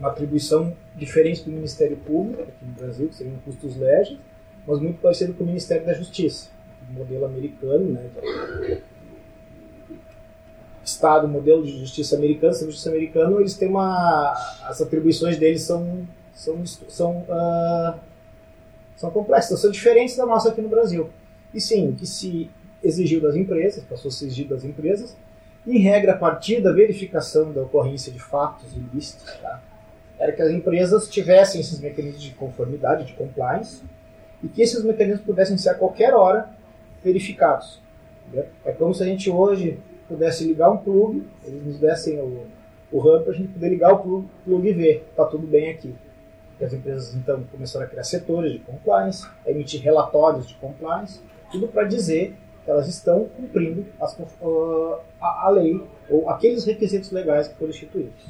uma 0.00 0.08
atribuição 0.08 0.74
diferente 0.96 1.44
do 1.44 1.50
Ministério 1.50 1.96
Público 1.98 2.42
aqui 2.42 2.64
no 2.64 2.72
Brasil, 2.72 3.08
que 3.08 3.14
seriam 3.14 3.36
custos 3.44 3.76
legis, 3.76 4.18
mas 4.66 4.80
muito 4.80 4.98
parecido 5.00 5.34
com 5.34 5.44
o 5.44 5.46
Ministério 5.46 5.84
da 5.84 5.92
Justiça, 5.92 6.48
modelo 6.90 7.26
americano, 7.26 7.84
né, 7.84 8.10
Estado, 10.82 11.28
modelo 11.28 11.62
de 11.62 11.78
justiça 11.78 12.16
americano, 12.16 12.52
sistema 12.52 12.72
justiça 12.72 12.90
americano, 12.90 13.38
eles 13.38 13.54
têm 13.54 13.68
uma. 13.68 14.32
As 14.64 14.80
atribuições 14.80 15.36
deles 15.36 15.62
são. 15.62 16.08
são, 16.34 16.66
são, 16.66 17.18
uh, 17.28 18.00
são 18.96 19.10
complexas, 19.10 19.60
são 19.60 19.70
diferentes 19.70 20.16
da 20.16 20.24
nossa 20.24 20.48
aqui 20.48 20.60
no 20.60 20.68
Brasil. 20.68 21.10
E 21.52 21.60
sim, 21.60 21.92
que 21.92 22.06
se 22.06 22.50
exigiu 22.82 23.20
das 23.20 23.36
empresas, 23.36 23.84
passou 23.84 24.08
a 24.08 24.12
ser 24.12 24.24
exigido 24.26 24.54
das 24.54 24.64
empresas, 24.64 25.14
em 25.66 25.78
regra, 25.78 26.12
a 26.12 26.16
partir 26.16 26.60
da 26.60 26.72
verificação 26.72 27.52
da 27.52 27.62
ocorrência 27.62 28.10
de 28.10 28.18
fatos 28.18 28.72
ilícitos, 28.74 29.30
tá? 29.34 29.62
Era 30.20 30.32
que 30.32 30.42
as 30.42 30.50
empresas 30.50 31.08
tivessem 31.08 31.62
esses 31.62 31.80
mecanismos 31.80 32.22
de 32.22 32.32
conformidade, 32.32 33.06
de 33.06 33.14
compliance, 33.14 33.82
e 34.42 34.48
que 34.48 34.60
esses 34.60 34.84
mecanismos 34.84 35.24
pudessem 35.24 35.56
ser 35.56 35.70
a 35.70 35.74
qualquer 35.74 36.14
hora 36.14 36.50
verificados. 37.02 37.80
Entendeu? 38.26 38.46
É 38.64 38.72
como 38.72 38.94
se 38.94 39.02
a 39.02 39.06
gente 39.06 39.30
hoje 39.30 39.78
pudesse 40.06 40.44
ligar 40.44 40.70
um 40.70 40.76
plug, 40.76 41.22
eles 41.44 41.64
nos 41.64 41.78
dessem 41.78 42.20
o, 42.20 42.46
o 42.92 42.98
hub 42.98 43.24
para 43.24 43.32
a 43.32 43.36
gente 43.36 43.48
poder 43.48 43.70
ligar 43.70 43.94
o 43.94 43.98
plug, 43.98 44.28
plug 44.44 44.68
e 44.68 44.72
ver, 44.72 45.06
está 45.10 45.24
tudo 45.24 45.46
bem 45.46 45.70
aqui. 45.70 45.94
E 46.60 46.64
as 46.64 46.74
empresas 46.74 47.14
então 47.14 47.42
começaram 47.50 47.86
a 47.86 47.88
criar 47.88 48.04
setores 48.04 48.52
de 48.52 48.58
compliance, 48.58 49.26
a 49.46 49.50
emitir 49.50 49.80
relatórios 49.80 50.46
de 50.46 50.54
compliance, 50.56 51.20
tudo 51.50 51.66
para 51.66 51.84
dizer 51.84 52.36
que 52.62 52.70
elas 52.70 52.86
estão 52.88 53.24
cumprindo 53.24 53.86
as, 53.98 54.18
uh, 54.18 54.98
a, 55.18 55.46
a, 55.46 55.48
lei 55.48 55.82
ou 56.10 56.28
aqueles 56.28 56.64
requisitos 56.66 57.10
legais 57.10 57.48
que 57.48 57.54
foram 57.54 57.70
instituídos. 57.70 58.26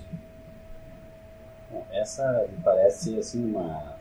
Essa 1.93 2.47
me 2.50 2.62
parece 2.62 3.19
assim 3.19 3.45
uma 3.45 3.99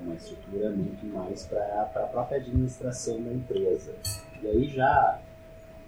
uma 0.00 0.14
estrutura 0.14 0.70
muito 0.70 1.04
mais 1.06 1.46
para 1.46 1.82
a 1.82 2.06
própria 2.06 2.38
administração 2.38 3.22
da 3.22 3.32
empresa 3.32 3.94
E 4.42 4.46
aí 4.46 4.68
já 4.68 5.20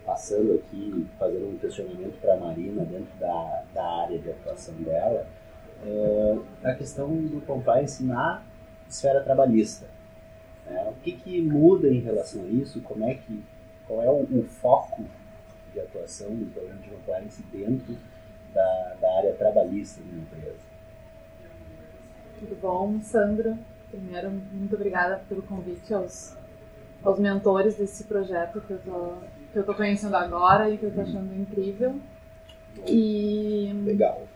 passando 0.05 0.55
aqui, 0.55 1.07
fazendo 1.19 1.49
um 1.49 1.59
questionamento 1.59 2.21
para 2.21 2.35
a 2.35 2.37
Marina 2.37 2.85
dentro 2.85 3.13
da, 3.19 3.65
da 3.75 3.85
área 4.03 4.19
de 4.19 4.31
atuação 4.31 4.75
dela, 4.77 5.27
é, 5.85 6.39
a 6.63 6.75
questão 6.75 7.09
do 7.09 7.45
compliance 7.45 8.05
na 8.05 8.41
esfera 8.89 9.21
trabalhista. 9.23 9.87
Né? 10.65 10.89
O 10.91 11.03
que, 11.03 11.13
que 11.13 11.43
muda 11.43 11.89
em 11.89 11.99
relação 11.99 12.45
a 12.45 12.47
isso? 12.47 12.81
Como 12.83 13.05
é 13.05 13.15
que, 13.15 13.43
qual 13.89 14.01
é 14.01 14.09
o, 14.09 14.23
o 14.23 14.45
foco 14.45 15.05
de 15.73 15.81
atuação 15.81 16.29
do 16.29 16.53
programa 16.53 16.81
de 16.81 16.89
compliance 16.89 17.43
dentro 17.53 17.97
da, 18.57 18.97
da 18.99 19.17
área 19.19 19.35
trabalhista 19.35 20.01
da 20.03 20.17
empresa? 20.17 20.57
Tudo 22.39 22.59
bom, 22.61 23.01
Sandra? 23.03 23.57
Primeiro, 23.91 24.31
muito 24.31 24.75
obrigada 24.75 25.23
pelo 25.29 25.43
convite 25.43 25.93
aos, 25.93 26.35
aos 27.05 27.19
mentores 27.19 27.77
desse 27.77 28.05
projeto 28.05 28.61
que 28.63 28.73
eu 28.73 28.79
tô, 28.79 29.13
que 29.53 29.59
eu 29.59 29.65
tô 29.65 29.75
conhecendo 29.75 30.17
agora 30.17 30.71
e 30.71 30.79
que 30.79 30.85
eu 30.85 30.95
tô 30.95 31.03
achando 31.03 31.35
incrível. 31.35 32.01
E 32.87 33.73
Legal. 33.85 34.27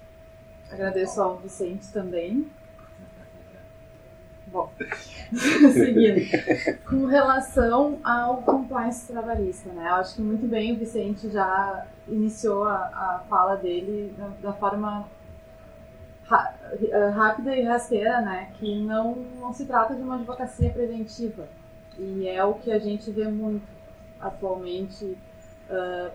agradeço 0.71 1.21
ao 1.21 1.39
Vicente 1.39 1.91
também. 1.93 2.47
Bom, 4.47 4.71
seguindo. 5.73 6.21
Com 6.89 7.07
relação 7.07 8.01
ao 8.03 8.39
compliance 8.39 9.07
trabalhista, 9.07 9.71
né? 9.73 9.89
Eu 9.91 9.95
acho 9.95 10.17
que 10.17 10.23
muito 10.23 10.47
bem 10.47 10.73
o 10.73 10.77
Vicente 10.77 11.31
já 11.31 11.87
iniciou 12.11 12.65
a, 12.65 12.75
a 12.77 13.25
fala 13.29 13.57
dele 13.57 14.15
da, 14.19 14.29
da 14.51 14.53
forma 14.53 15.07
eh, 16.91 17.09
rápida 17.09 17.57
e 17.57 17.63
rasteira, 17.65 18.21
né? 18.21 18.51
Que 18.59 18.81
não, 18.81 19.17
não 19.41 19.53
se 19.53 19.65
trata 19.67 19.95
de 19.95 20.03
uma 20.03 20.15
advocacia 20.17 20.71
preventiva. 20.71 21.49
E 21.99 22.29
é 22.29 22.43
o 22.45 22.55
que 22.55 22.71
a 22.71 22.79
gente 22.79 23.11
vê 23.11 23.27
muito 23.29 23.67
atualmente 24.21 25.17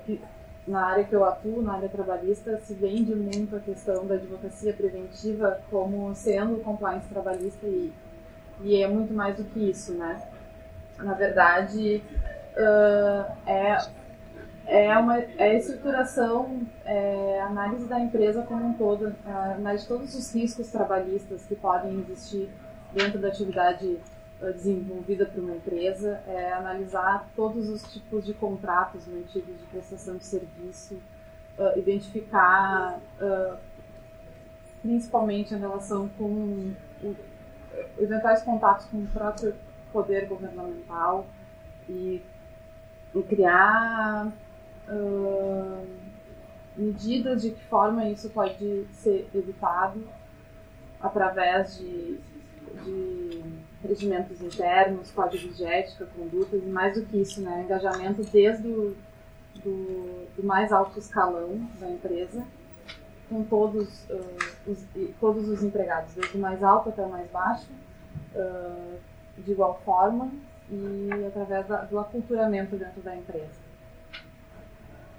pi- 0.06 0.22
na 0.68 0.86
área 0.86 1.04
que 1.04 1.14
eu 1.14 1.24
atuo, 1.24 1.62
na 1.62 1.74
área 1.74 1.90
trabalhista, 1.90 2.58
se 2.60 2.74
vende 2.74 3.14
muito 3.14 3.56
a 3.56 3.60
questão 3.60 4.06
da 4.06 4.16
advocacia 4.16 4.74
preventiva 4.74 5.60
como 5.70 6.14
sendo 6.16 6.64
compliance 6.64 7.08
trabalhista 7.08 7.66
e, 7.68 7.94
e 8.62 8.82
é 8.82 8.88
muito 8.88 9.14
mais 9.14 9.38
do 9.38 9.44
que 9.44 9.70
isso, 9.70 9.94
né? 9.94 10.22
Na 10.98 11.14
verdade, 11.14 12.02
ah, 12.58 13.36
é, 13.46 13.78
é 14.68 14.98
uma 14.98 15.20
é 15.20 15.58
estruturação, 15.58 16.62
é 16.84 17.42
análise 17.42 17.88
da 17.88 18.00
empresa 18.00 18.42
como 18.44 18.66
um 18.66 18.74
todo, 18.74 19.16
análise 19.26 19.84
de 19.84 19.90
todos 19.90 20.16
os 20.16 20.34
riscos 20.34 20.70
trabalhistas 20.70 21.46
que 21.46 21.56
podem 21.56 22.00
existir 22.00 22.50
dentro 22.94 23.20
da 23.20 23.28
atividade 23.28 24.00
ah, 24.42 24.52
desenvolvida 24.52 25.26
por 25.26 25.44
uma 25.44 25.56
empresa, 25.56 26.22
é 26.28 26.52
analisar 26.54 27.28
todos 27.36 27.70
os 27.70 27.84
tipos 27.94 28.26
de 28.26 28.34
contratos 28.34 29.08
mantidos 29.08 29.60
de 29.60 29.66
prestação 29.68 30.18
de 30.18 30.26
serviço, 30.26 30.98
ah, 31.60 31.74
identificar 31.78 33.00
ah, 33.22 33.58
principalmente 34.82 35.54
a 35.54 35.58
relação 35.58 36.10
com 36.18 36.74
o, 37.04 37.16
eventuais 38.00 38.42
contatos 38.42 38.86
com 38.88 38.98
o 38.98 39.08
próprio 39.08 39.54
poder 39.92 40.28
governamental 40.28 41.26
e, 41.88 42.22
e 43.14 43.24
criar 43.24 44.32
medidas 46.78 47.42
de 47.42 47.52
que 47.52 47.64
forma 47.66 48.08
isso 48.10 48.30
pode 48.30 48.86
ser 48.92 49.28
evitado 49.34 50.04
através 51.02 51.78
de, 51.78 52.20
de 52.84 53.44
regimentos 53.82 54.42
internos, 54.42 55.12
códigos 55.12 55.58
de 55.58 55.64
ética, 55.64 56.08
condutas 56.18 56.62
e 56.62 56.68
mais 56.68 56.96
do 56.96 57.06
que 57.06 57.18
isso, 57.18 57.42
né, 57.42 57.64
engajamento 57.64 58.24
desde 58.24 58.68
o 58.68 58.96
do, 59.64 60.28
do 60.36 60.44
mais 60.44 60.72
alto 60.72 61.00
escalão 61.00 61.68
da 61.80 61.90
empresa 61.90 62.46
com 63.30 63.44
todos, 63.44 64.06
ah, 64.10 64.16
os, 64.68 64.86
todos 65.20 65.48
os 65.50 65.64
empregados, 65.64 66.14
desde 66.14 66.38
o 66.38 66.40
mais 66.40 66.62
alto 66.64 66.90
até 66.90 67.02
o 67.04 67.10
mais 67.10 67.30
baixo, 67.32 67.68
ah, 68.36 68.96
de 69.38 69.52
igual 69.52 69.82
forma 69.84 70.32
e 70.70 71.10
através 71.28 71.68
da, 71.68 71.82
do 71.82 72.00
aculturamento 72.00 72.76
dentro 72.76 73.02
da 73.02 73.16
empresa. 73.16 73.65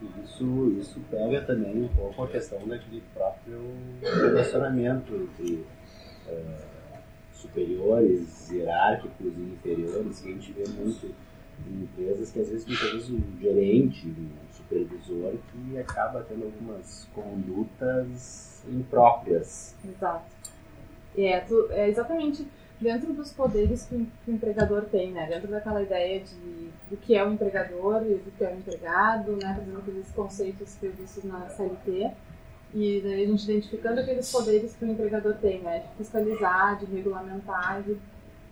E 0.02 0.24
Isso, 0.24 0.74
isso 0.78 1.00
pega 1.10 1.40
também 1.42 1.82
um 1.84 1.88
pouco 1.88 2.22
a 2.24 2.28
questão 2.28 2.58
daquele 2.68 3.02
próprio 3.14 3.60
relacionamento 4.02 5.14
entre 5.14 5.64
eh, 6.28 6.58
superiores, 7.32 8.50
hierárquicos 8.50 9.26
e 9.36 9.40
inferiores, 9.54 10.20
que 10.20 10.28
a 10.28 10.32
gente 10.32 10.52
vê 10.52 10.64
muito 10.68 11.14
em 11.66 11.82
empresas 11.84 12.30
que 12.30 12.40
às 12.40 12.48
vezes 12.48 12.66
muitas 12.66 12.92
vezes 12.92 13.10
um 13.10 13.40
gerente, 13.40 14.06
um 14.06 14.28
supervisor 14.52 15.32
que 15.50 15.78
acaba 15.78 16.22
tendo 16.28 16.44
algumas 16.44 17.08
condutas 17.14 18.62
impróprias. 18.68 19.74
Exato. 19.84 20.24
É, 21.16 21.40
tu- 21.40 21.68
é 21.70 21.88
exatamente 21.88 22.46
dentro 22.80 23.12
dos 23.12 23.32
poderes 23.32 23.84
que 23.86 23.94
o, 23.94 24.30
empregador 24.30 24.82
tem, 24.82 25.12
né? 25.12 25.26
Dentro 25.26 25.48
daquela 25.48 25.82
ideia 25.82 26.20
de 26.20 26.66
do 26.90 26.96
que 26.96 27.16
é 27.16 27.26
o 27.26 27.32
empregador 27.32 28.02
e 28.06 28.14
do 28.14 28.30
que 28.36 28.44
é 28.44 28.52
o 28.52 28.58
empregado, 28.58 29.32
né? 29.32 29.54
Fazendo 29.58 29.78
aqueles 29.78 30.10
conceitos 30.12 30.76
previstos 30.76 31.24
na 31.24 31.48
CLT. 31.48 32.12
E 32.74 33.00
daí 33.02 33.24
a 33.24 33.26
gente 33.26 33.44
identificando 33.44 34.00
aqueles 34.00 34.30
poderes 34.30 34.74
que 34.76 34.84
o 34.84 34.88
empregador 34.88 35.34
tem, 35.34 35.60
né? 35.60 35.80
De 35.80 35.96
fiscalizar, 35.96 36.78
de 36.78 36.86
regulamentar, 36.86 37.82
de 37.82 37.96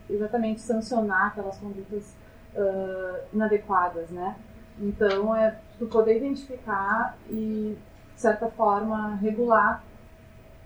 exatamente 0.09 0.61
sancionar 0.61 1.27
aquelas 1.27 1.57
condutas 1.57 2.13
ah, 2.55 3.19
inadequadas, 3.33 4.09
né? 4.09 4.35
Então, 4.79 5.35
é 5.35 5.57
tu 5.77 5.85
poder 5.87 6.17
identificar 6.17 7.17
e, 7.29 7.77
de 8.15 8.21
certa 8.21 8.49
forma, 8.49 9.15
regular 9.15 9.83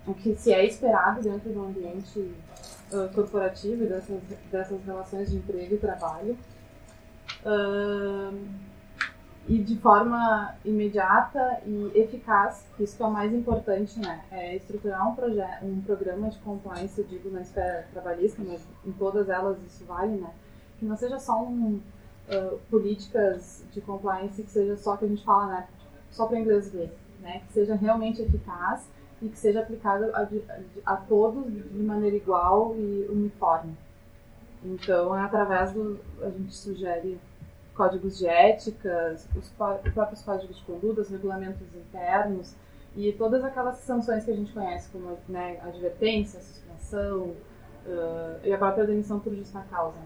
o 0.08 0.14
que 0.14 0.36
se 0.36 0.52
é 0.52 0.66
esperado 0.66 1.22
dentro 1.22 1.52
do 1.52 1.64
ambiente 1.64 2.32
corporativo 3.14 3.84
e 3.84 3.88
dessas, 3.88 4.22
dessas 4.52 4.84
relações 4.84 5.30
de 5.30 5.38
emprego 5.38 5.76
e 5.76 5.78
trabalho. 5.78 6.38
Ah, 7.46 8.32
e 9.48 9.58
de 9.58 9.76
forma 9.78 10.54
imediata 10.64 11.60
e 11.66 11.92
eficaz, 11.96 12.64
isso 12.80 12.96
que 12.96 13.02
é 13.02 13.06
o 13.06 13.12
mais 13.12 13.34
importante, 13.34 14.00
né? 14.00 14.24
É 14.30 14.56
estruturar 14.56 15.10
um, 15.10 15.16
projeto, 15.16 15.66
um 15.66 15.82
programa 15.82 16.30
de 16.30 16.38
compliance, 16.40 17.00
eu 17.00 17.08
digo, 17.08 17.32
na 17.32 17.42
esfera 17.42 17.88
trabalhista, 17.92 18.44
mas 18.46 18.62
em 18.86 18.92
todas 18.92 19.28
elas 19.28 19.58
isso 19.64 19.84
vale, 19.86 20.18
né? 20.18 20.32
Que 20.78 20.86
não 20.86 20.96
seja 20.96 21.18
só 21.18 21.42
um, 21.44 21.82
ah, 22.30 22.58
políticas 22.70 23.64
de 23.72 23.82
compliance 23.82 24.44
que 24.44 24.52
seja 24.52 24.78
só 24.78 24.96
que 24.98 25.06
a 25.06 25.08
gente 25.08 25.24
fala, 25.24 25.48
né? 25.48 25.68
Só 26.12 26.28
para 26.28 26.40
inglês 26.40 26.72
ver, 26.72 26.96
né? 27.20 27.42
Que 27.48 27.54
seja 27.54 27.74
realmente 27.74 28.22
eficaz 28.22 28.88
e 29.22 29.30
que 29.30 29.38
seja 29.38 29.60
aplicado 29.62 30.06
a, 30.14 30.28
a 30.86 30.96
todos 30.96 31.52
de 31.52 31.84
maneira 31.84 32.16
igual 32.16 32.76
e 32.76 33.08
uniforme. 33.10 33.76
Então, 34.64 35.16
é 35.16 35.22
através 35.22 35.72
do. 35.72 36.00
A 36.22 36.30
gente 36.30 36.54
sugere 36.54 37.20
códigos 37.74 38.18
de 38.18 38.28
ética, 38.28 39.16
os, 39.16 39.28
os 39.36 39.50
próprios 39.94 40.22
códigos 40.22 40.58
de 40.58 40.64
conduta, 40.64 41.02
os 41.02 41.10
regulamentos 41.10 41.66
internos 41.74 42.54
e 42.96 43.14
todas 43.14 43.44
aquelas 43.44 43.78
sanções 43.78 44.26
que 44.26 44.32
a 44.32 44.36
gente 44.36 44.52
conhece, 44.52 44.90
como 44.90 45.18
né, 45.30 45.60
advertência, 45.64 46.42
suspensão 46.42 47.34
ah, 47.88 48.40
e 48.44 48.52
a 48.52 48.58
própria 48.58 48.86
demissão 48.86 49.20
por 49.20 49.34
justa 49.34 49.66
causa. 49.70 49.96
né? 49.98 50.06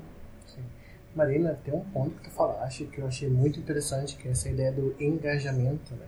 Marina, 1.15 1.59
tem 1.63 1.73
um 1.73 1.83
ponto 1.85 2.11
que 2.15 2.23
tu 2.23 2.31
falaste 2.31 2.85
que 2.85 2.99
eu 2.99 3.07
achei 3.07 3.29
muito 3.29 3.59
interessante, 3.59 4.17
que 4.17 4.27
é 4.27 4.31
essa 4.31 4.49
ideia 4.49 4.71
do 4.71 4.95
engajamento, 4.99 5.93
né? 5.93 6.07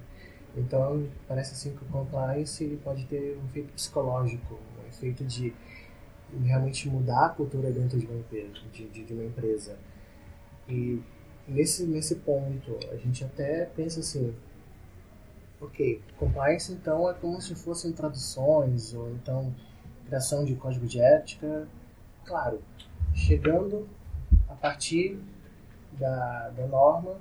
Então, 0.57 1.07
parece 1.27 1.53
assim 1.53 1.75
que 1.75 1.83
o 1.83 1.87
compliance 1.87 2.79
pode 2.83 3.05
ter 3.05 3.37
um 3.37 3.45
efeito 3.45 3.73
psicológico, 3.73 4.57
um 4.83 4.87
efeito 4.87 5.23
de 5.25 5.53
realmente 6.43 6.89
mudar 6.89 7.27
a 7.27 7.29
cultura 7.29 7.71
dentro 7.71 7.99
de 7.99 8.05
uma 8.05 8.17
empresa. 8.19 8.53
De, 8.71 8.87
de, 8.87 9.03
de 9.03 9.13
uma 9.13 9.25
empresa. 9.25 9.77
E 10.67 11.01
nesse, 11.47 11.85
nesse 11.85 12.15
ponto, 12.15 12.77
a 12.91 12.95
gente 12.95 13.23
até 13.23 13.65
pensa 13.65 13.99
assim, 13.99 14.33
ok, 15.61 16.01
compliance 16.17 16.71
então 16.71 17.09
é 17.09 17.13
como 17.13 17.39
se 17.41 17.53
fossem 17.55 17.91
traduções, 17.91 18.93
ou 18.93 19.11
então 19.11 19.53
criação 20.05 20.45
de 20.45 20.55
código 20.55 20.85
de 20.85 20.99
ética, 20.99 21.67
claro, 22.23 22.61
chegando 23.13 23.87
a 24.47 24.53
partir 24.53 25.19
da, 25.93 26.49
da 26.49 26.67
norma, 26.67 27.19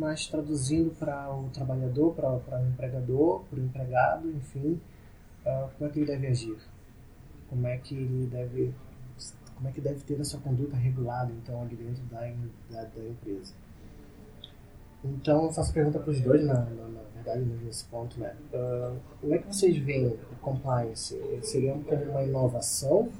mas 0.00 0.26
traduzindo 0.26 0.92
para 0.98 1.30
o 1.30 1.50
trabalhador, 1.50 2.14
para 2.14 2.58
o 2.58 2.66
empregador, 2.66 3.42
para 3.44 3.60
o 3.60 3.62
empregado, 3.62 4.30
enfim, 4.30 4.80
ah, 5.44 5.68
como 5.76 5.90
é 5.90 5.92
que 5.92 5.98
ele 5.98 6.06
deve 6.06 6.26
agir, 6.26 6.58
como 7.50 7.66
é 7.66 7.76
que 7.76 7.94
ele 7.94 8.26
deve, 8.26 8.74
como 9.56 9.68
é 9.68 9.72
que 9.72 9.80
deve 9.82 10.00
ter 10.00 10.18
a 10.18 10.24
sua 10.24 10.40
conduta 10.40 10.74
regulada, 10.74 11.30
então, 11.32 11.60
ali 11.60 11.76
dentro 11.76 12.02
da, 12.04 12.20
da, 12.20 12.84
da 12.84 13.04
empresa. 13.04 13.52
Então, 15.04 15.44
eu 15.44 15.52
faço 15.52 15.70
pergunta 15.74 15.98
para 15.98 16.10
os 16.10 16.20
dois, 16.22 16.46
na, 16.46 16.54
na, 16.54 16.88
na 16.88 17.02
verdade, 17.14 17.44
nesse 17.62 17.84
ponto, 17.84 18.18
né? 18.18 18.34
Ah, 18.54 18.96
como 19.20 19.34
é 19.34 19.38
que 19.38 19.54
vocês 19.54 19.76
veem 19.76 20.06
o 20.06 20.36
compliance? 20.40 21.14
Seria 21.42 21.74
como 21.74 22.04
uma 22.04 22.22
inovação 22.22 23.10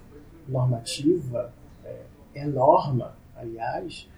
normativa? 0.48 1.52
É, 1.84 2.04
é 2.36 2.46
norma, 2.46 3.14
aliás? 3.36 4.08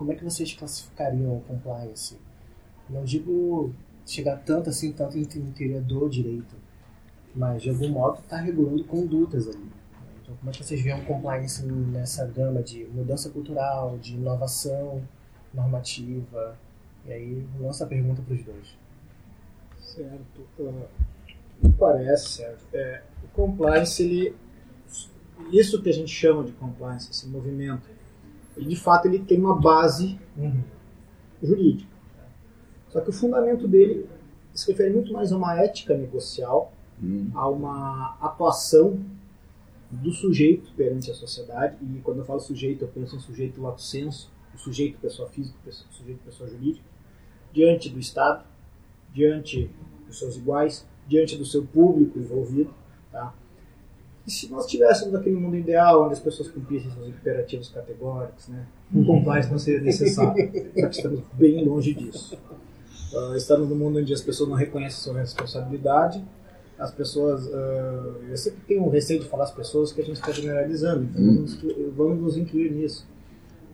Como 0.00 0.12
é 0.12 0.14
que 0.14 0.24
vocês 0.24 0.54
classificariam 0.54 1.36
o 1.36 1.40
compliance? 1.42 2.16
Não 2.88 3.04
digo 3.04 3.70
chegar 4.06 4.38
tanto 4.38 4.70
assim, 4.70 4.92
tanto 4.92 5.18
em 5.18 5.26
teoria 5.26 5.78
do 5.78 6.08
direito, 6.08 6.56
mas 7.34 7.62
de 7.62 7.68
algum 7.68 7.90
modo 7.90 8.18
está 8.18 8.38
regulando 8.38 8.82
condutas 8.84 9.46
ali. 9.46 9.70
Então, 10.22 10.34
como 10.36 10.48
é 10.48 10.54
que 10.54 10.64
vocês 10.64 10.80
veem 10.80 10.98
o 11.02 11.04
compliance 11.04 11.62
nessa 11.66 12.24
gama 12.24 12.62
de 12.62 12.86
mudança 12.86 13.28
cultural, 13.28 13.98
de 13.98 14.14
inovação 14.14 15.06
normativa? 15.52 16.56
E 17.04 17.12
aí, 17.12 17.46
lança 17.60 17.84
a 17.84 17.86
pergunta 17.86 18.22
para 18.22 18.34
os 18.34 18.42
dois. 18.42 18.78
Certo. 19.82 20.40
Uh, 20.58 20.88
me 21.62 21.72
parece, 21.74 22.38
certo. 22.38 22.64
É, 22.72 23.02
o 23.22 23.28
compliance, 23.34 24.02
ele, 24.02 24.34
isso 25.52 25.82
que 25.82 25.90
a 25.90 25.92
gente 25.92 26.10
chama 26.10 26.42
de 26.42 26.52
compliance, 26.52 27.10
esse 27.10 27.28
movimento, 27.28 27.99
ele, 28.60 28.68
de 28.68 28.76
fato 28.76 29.06
ele 29.06 29.20
tem 29.20 29.38
uma 29.38 29.58
base 29.58 30.18
uhum. 30.36 30.62
jurídica. 31.42 31.90
Só 32.88 33.00
que 33.00 33.10
o 33.10 33.12
fundamento 33.12 33.66
dele 33.66 34.08
se 34.52 34.70
refere 34.70 34.92
muito 34.92 35.12
mais 35.12 35.32
a 35.32 35.36
uma 35.36 35.58
ética 35.58 35.96
negocial, 35.96 36.72
uhum. 37.02 37.30
a 37.34 37.48
uma 37.48 38.16
atuação 38.20 39.00
do 39.90 40.12
sujeito 40.12 40.72
perante 40.76 41.10
a 41.10 41.14
sociedade, 41.14 41.76
e 41.82 42.00
quando 42.00 42.18
eu 42.18 42.24
falo 42.24 42.40
sujeito, 42.40 42.84
eu 42.84 42.88
penso 42.88 43.16
em 43.16 43.20
sujeito 43.20 43.60
lato 43.60 43.82
senso, 43.82 44.30
o 44.54 44.58
sujeito 44.58 44.98
pessoa 44.98 45.28
física, 45.28 45.58
o 45.66 45.94
sujeito 45.94 46.20
pessoa 46.24 46.48
jurídica, 46.48 46.84
diante 47.52 47.88
do 47.88 47.98
Estado, 47.98 48.44
diante 49.12 49.70
dos 50.06 50.18
seus 50.18 50.36
iguais, 50.36 50.86
diante 51.08 51.36
do 51.36 51.44
seu 51.44 51.64
público 51.64 52.18
envolvido. 52.18 52.72
Tá? 53.10 53.34
E 54.30 54.32
se 54.32 54.48
nós 54.48 54.64
tivéssemos 54.64 55.12
aquele 55.12 55.34
mundo 55.34 55.56
ideal, 55.56 56.04
onde 56.04 56.12
as 56.12 56.20
pessoas 56.20 56.48
cumprissem 56.48 56.88
seus 56.92 57.08
imperativos 57.08 57.68
categóricos, 57.68 58.46
né? 58.46 58.64
um 58.94 59.04
compliance 59.04 59.50
não 59.50 59.58
seria 59.58 59.80
necessário, 59.80 60.52
só 60.78 60.86
que 60.86 60.94
estamos 60.94 61.20
bem 61.32 61.64
longe 61.64 61.92
disso. 61.92 62.38
Uh, 63.12 63.34
estamos 63.34 63.68
num 63.68 63.74
mundo 63.74 63.98
onde 63.98 64.14
as 64.14 64.20
pessoas 64.20 64.48
não 64.48 64.56
reconhecem 64.56 65.00
sua 65.00 65.18
responsabilidade, 65.18 66.24
as 66.78 66.92
pessoas. 66.92 67.44
Uh, 67.44 68.22
eu 68.30 68.36
sempre 68.36 68.60
tenho 68.68 68.84
um 68.84 68.88
receio 68.88 69.18
de 69.18 69.28
falar 69.28 69.42
as 69.42 69.50
pessoas 69.50 69.92
que 69.92 70.00
a 70.00 70.04
gente 70.04 70.20
está 70.20 70.30
generalizando, 70.30 71.02
então 71.02 71.20
hum. 71.20 71.34
vamos, 71.34 71.96
vamos, 71.96 72.22
nos 72.22 72.36
incluir 72.36 72.70
nisso. 72.70 73.04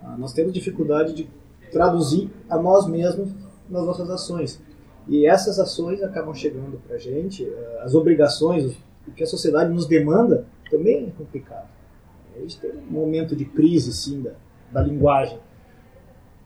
Uh, 0.02 0.18
nós 0.18 0.32
temos 0.32 0.54
dificuldade 0.54 1.12
de 1.12 1.28
traduzir 1.70 2.30
a 2.48 2.56
nós 2.56 2.86
mesmos 2.86 3.28
nas 3.68 3.84
nossas 3.84 4.08
ações. 4.08 4.58
E 5.06 5.26
essas 5.26 5.58
ações 5.58 6.02
acabam 6.02 6.34
chegando 6.34 6.80
para 6.86 6.96
a 6.96 6.98
gente, 6.98 7.46
as 7.82 7.94
obrigações, 7.94 8.74
o 9.06 9.12
que 9.12 9.22
a 9.22 9.26
sociedade 9.26 9.72
nos 9.72 9.86
demanda, 9.86 10.46
também 10.70 11.06
é 11.06 11.10
complicado. 11.10 11.68
A 12.34 12.40
gente 12.40 12.60
tem 12.60 12.70
um 12.70 12.90
momento 12.90 13.34
de 13.34 13.44
crise, 13.44 13.92
sim, 13.92 14.22
da, 14.22 14.32
da 14.70 14.82
linguagem. 14.82 15.38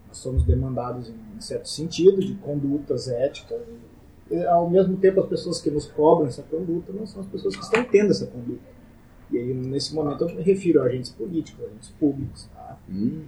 Nós 0.07 0.19
somos 0.19 0.45
demandados 0.45 1.09
em 1.09 1.40
certo 1.40 1.69
sentido, 1.69 2.21
de 2.21 2.35
condutas 2.35 3.09
éticas, 3.09 3.61
e, 4.31 4.45
ao 4.45 4.71
mesmo 4.71 4.97
tempo 4.97 5.21
as 5.21 5.29
pessoas 5.29 5.61
que 5.61 5.71
nos 5.71 5.87
cobram 5.87 6.29
essa 6.29 6.43
conduta 6.43 6.93
não 6.93 7.07
são 7.07 7.21
as 7.23 7.26
pessoas 7.26 7.57
que 7.57 7.62
estão 7.62 7.83
tendo 7.85 8.11
essa 8.11 8.26
conduta. 8.26 8.62
E 9.31 9.38
aí, 9.38 9.55
nesse 9.55 9.95
momento, 9.95 10.25
eu 10.25 10.35
me 10.35 10.43
refiro 10.43 10.83
a 10.83 10.87
agentes 10.87 11.11
políticos, 11.11 11.64
agentes 11.64 11.90
públicos. 11.90 12.49
Tá? 12.52 12.79
Hum. 12.88 13.25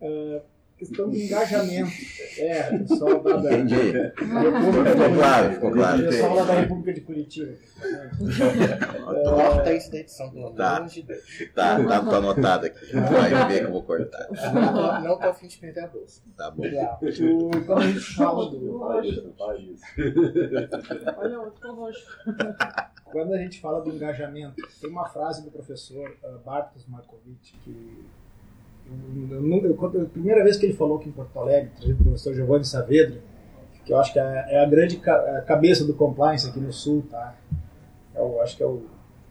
Uh, 0.00 0.40
questão 0.80 1.10
de 1.10 1.26
engajamento. 1.26 1.90
É, 2.38 2.74
o 2.74 2.78
pessoal 2.78 3.22
da, 3.22 3.36
da 3.36 3.52
Entendi. 3.52 3.92
Ficou 4.16 5.14
claro, 5.14 5.52
ficou 5.52 5.70
claro. 5.72 6.00
O 6.00 6.06
pessoal 6.06 6.34
lá 6.34 6.44
da 6.44 6.54
República 6.54 6.94
de 6.94 7.00
Curitiba. 7.02 7.52
Corta 9.24 9.74
isso 9.74 9.90
da 9.90 9.98
edição, 9.98 10.30
pelo 10.30 10.54
tá. 10.54 10.78
amor 10.78 10.88
de 10.88 11.02
Deus. 11.02 11.22
Tá, 11.54 11.84
tá, 11.84 12.00
tá 12.02 12.16
anotado 12.16 12.66
aqui. 12.66 12.92
Vai 12.92 13.48
ver 13.48 13.58
que 13.60 13.66
eu 13.66 13.72
vou 13.72 13.82
cortar. 13.82 14.26
Não, 14.54 15.04
não 15.04 15.18
tô 15.18 15.28
afim 15.28 15.48
de 15.48 15.58
perder 15.58 15.84
a 15.84 15.88
bolsa. 15.88 16.22
Tá 16.36 16.50
bom. 16.50 16.64
O, 16.64 17.50
quando 17.66 17.82
a 17.82 17.86
gente 17.86 18.14
fala 18.14 18.50
do. 18.50 18.80
Olha 21.18 21.40
outro 21.40 21.74
roxo. 21.74 22.06
Quando 23.12 23.34
a 23.34 23.38
gente 23.38 23.60
fala 23.60 23.82
do 23.82 23.90
engajamento, 23.90 24.62
tem 24.80 24.88
uma 24.88 25.06
frase 25.08 25.44
do 25.44 25.50
professor 25.50 26.08
uh, 26.22 26.38
Bartosz 26.38 26.86
Markovic 26.86 27.58
que 27.64 28.06
a 28.88 30.04
primeira 30.06 30.42
vez 30.42 30.56
que 30.56 30.66
ele 30.66 30.74
falou 30.74 30.98
aqui 30.98 31.08
em 31.08 31.12
Porto 31.12 31.38
Alegre, 31.38 31.70
o 31.92 31.96
professor 31.96 32.34
Giovanni 32.34 32.64
Saavedra, 32.64 33.20
que 33.84 33.92
eu 33.92 33.98
acho 33.98 34.12
que 34.12 34.18
é, 34.18 34.46
é 34.48 34.64
a 34.64 34.66
grande 34.68 35.00
a 35.08 35.42
cabeça 35.42 35.84
do 35.84 35.94
compliance 35.94 36.48
aqui 36.48 36.60
no 36.60 36.72
Sul, 36.72 37.04
tá? 37.10 37.36
Eu 38.14 38.38
é 38.38 38.42
acho 38.42 38.56
que 38.56 38.62
é 38.62 38.66
o 38.66 38.84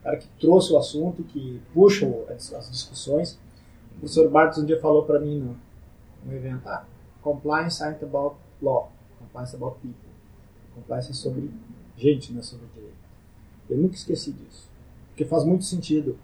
cara 0.03 0.17
que 0.17 0.27
trouxe 0.39 0.73
o 0.73 0.77
assunto, 0.77 1.23
que 1.23 1.62
puxa 1.73 2.07
as 2.29 2.69
discussões. 2.71 3.39
O 3.95 3.99
professor 3.99 4.29
Bartos 4.29 4.59
um 4.59 4.65
dia 4.65 4.79
falou 4.79 5.03
para 5.03 5.19
mim 5.19 5.55
no 6.23 6.33
evento, 6.33 6.67
ah, 6.67 6.85
compliance 7.21 7.83
ain't 7.83 8.03
about 8.03 8.35
law, 8.62 8.91
compliance 9.19 9.55
about 9.55 9.77
people. 9.79 10.09
Compliance 10.75 11.12
é 11.12 11.13
sobre 11.13 11.51
gente, 11.97 12.31
não 12.31 12.39
é 12.39 12.43
sobre 12.43 12.65
direito. 12.73 12.95
Eu 13.69 13.77
nunca 13.77 13.95
esqueci 13.95 14.31
disso. 14.31 14.69
Porque 15.09 15.25
faz 15.25 15.43
muito 15.43 15.65
sentido. 15.65 16.17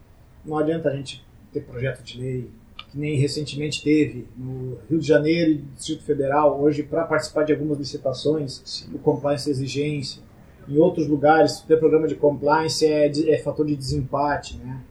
Não 0.44 0.58
adianta 0.58 0.90
a 0.90 0.96
gente 0.96 1.26
ter 1.52 1.62
projeto 1.62 2.02
de 2.02 2.20
lei, 2.20 2.52
que 2.96 3.00
nem 3.00 3.20
recentemente 3.20 3.84
teve 3.84 4.26
no 4.38 4.78
Rio 4.90 5.00
de 5.00 5.06
Janeiro 5.06 5.52
e 5.52 5.58
Distrito 5.58 6.04
Federal, 6.04 6.62
hoje 6.62 6.82
para 6.82 7.04
participar 7.04 7.44
de 7.44 7.52
algumas 7.52 7.78
licitações, 7.78 8.88
o 8.94 8.98
compliance 9.00 9.50
é 9.50 9.52
exigência. 9.52 10.24
Em 10.66 10.78
outros 10.78 11.06
lugares, 11.06 11.60
ter 11.60 11.78
programa 11.78 12.08
de 12.08 12.16
compliance 12.16 12.86
é, 12.86 13.08
é 13.30 13.38
fator 13.40 13.66
de 13.66 13.76
desempate, 13.76 14.58
né? 14.58 14.82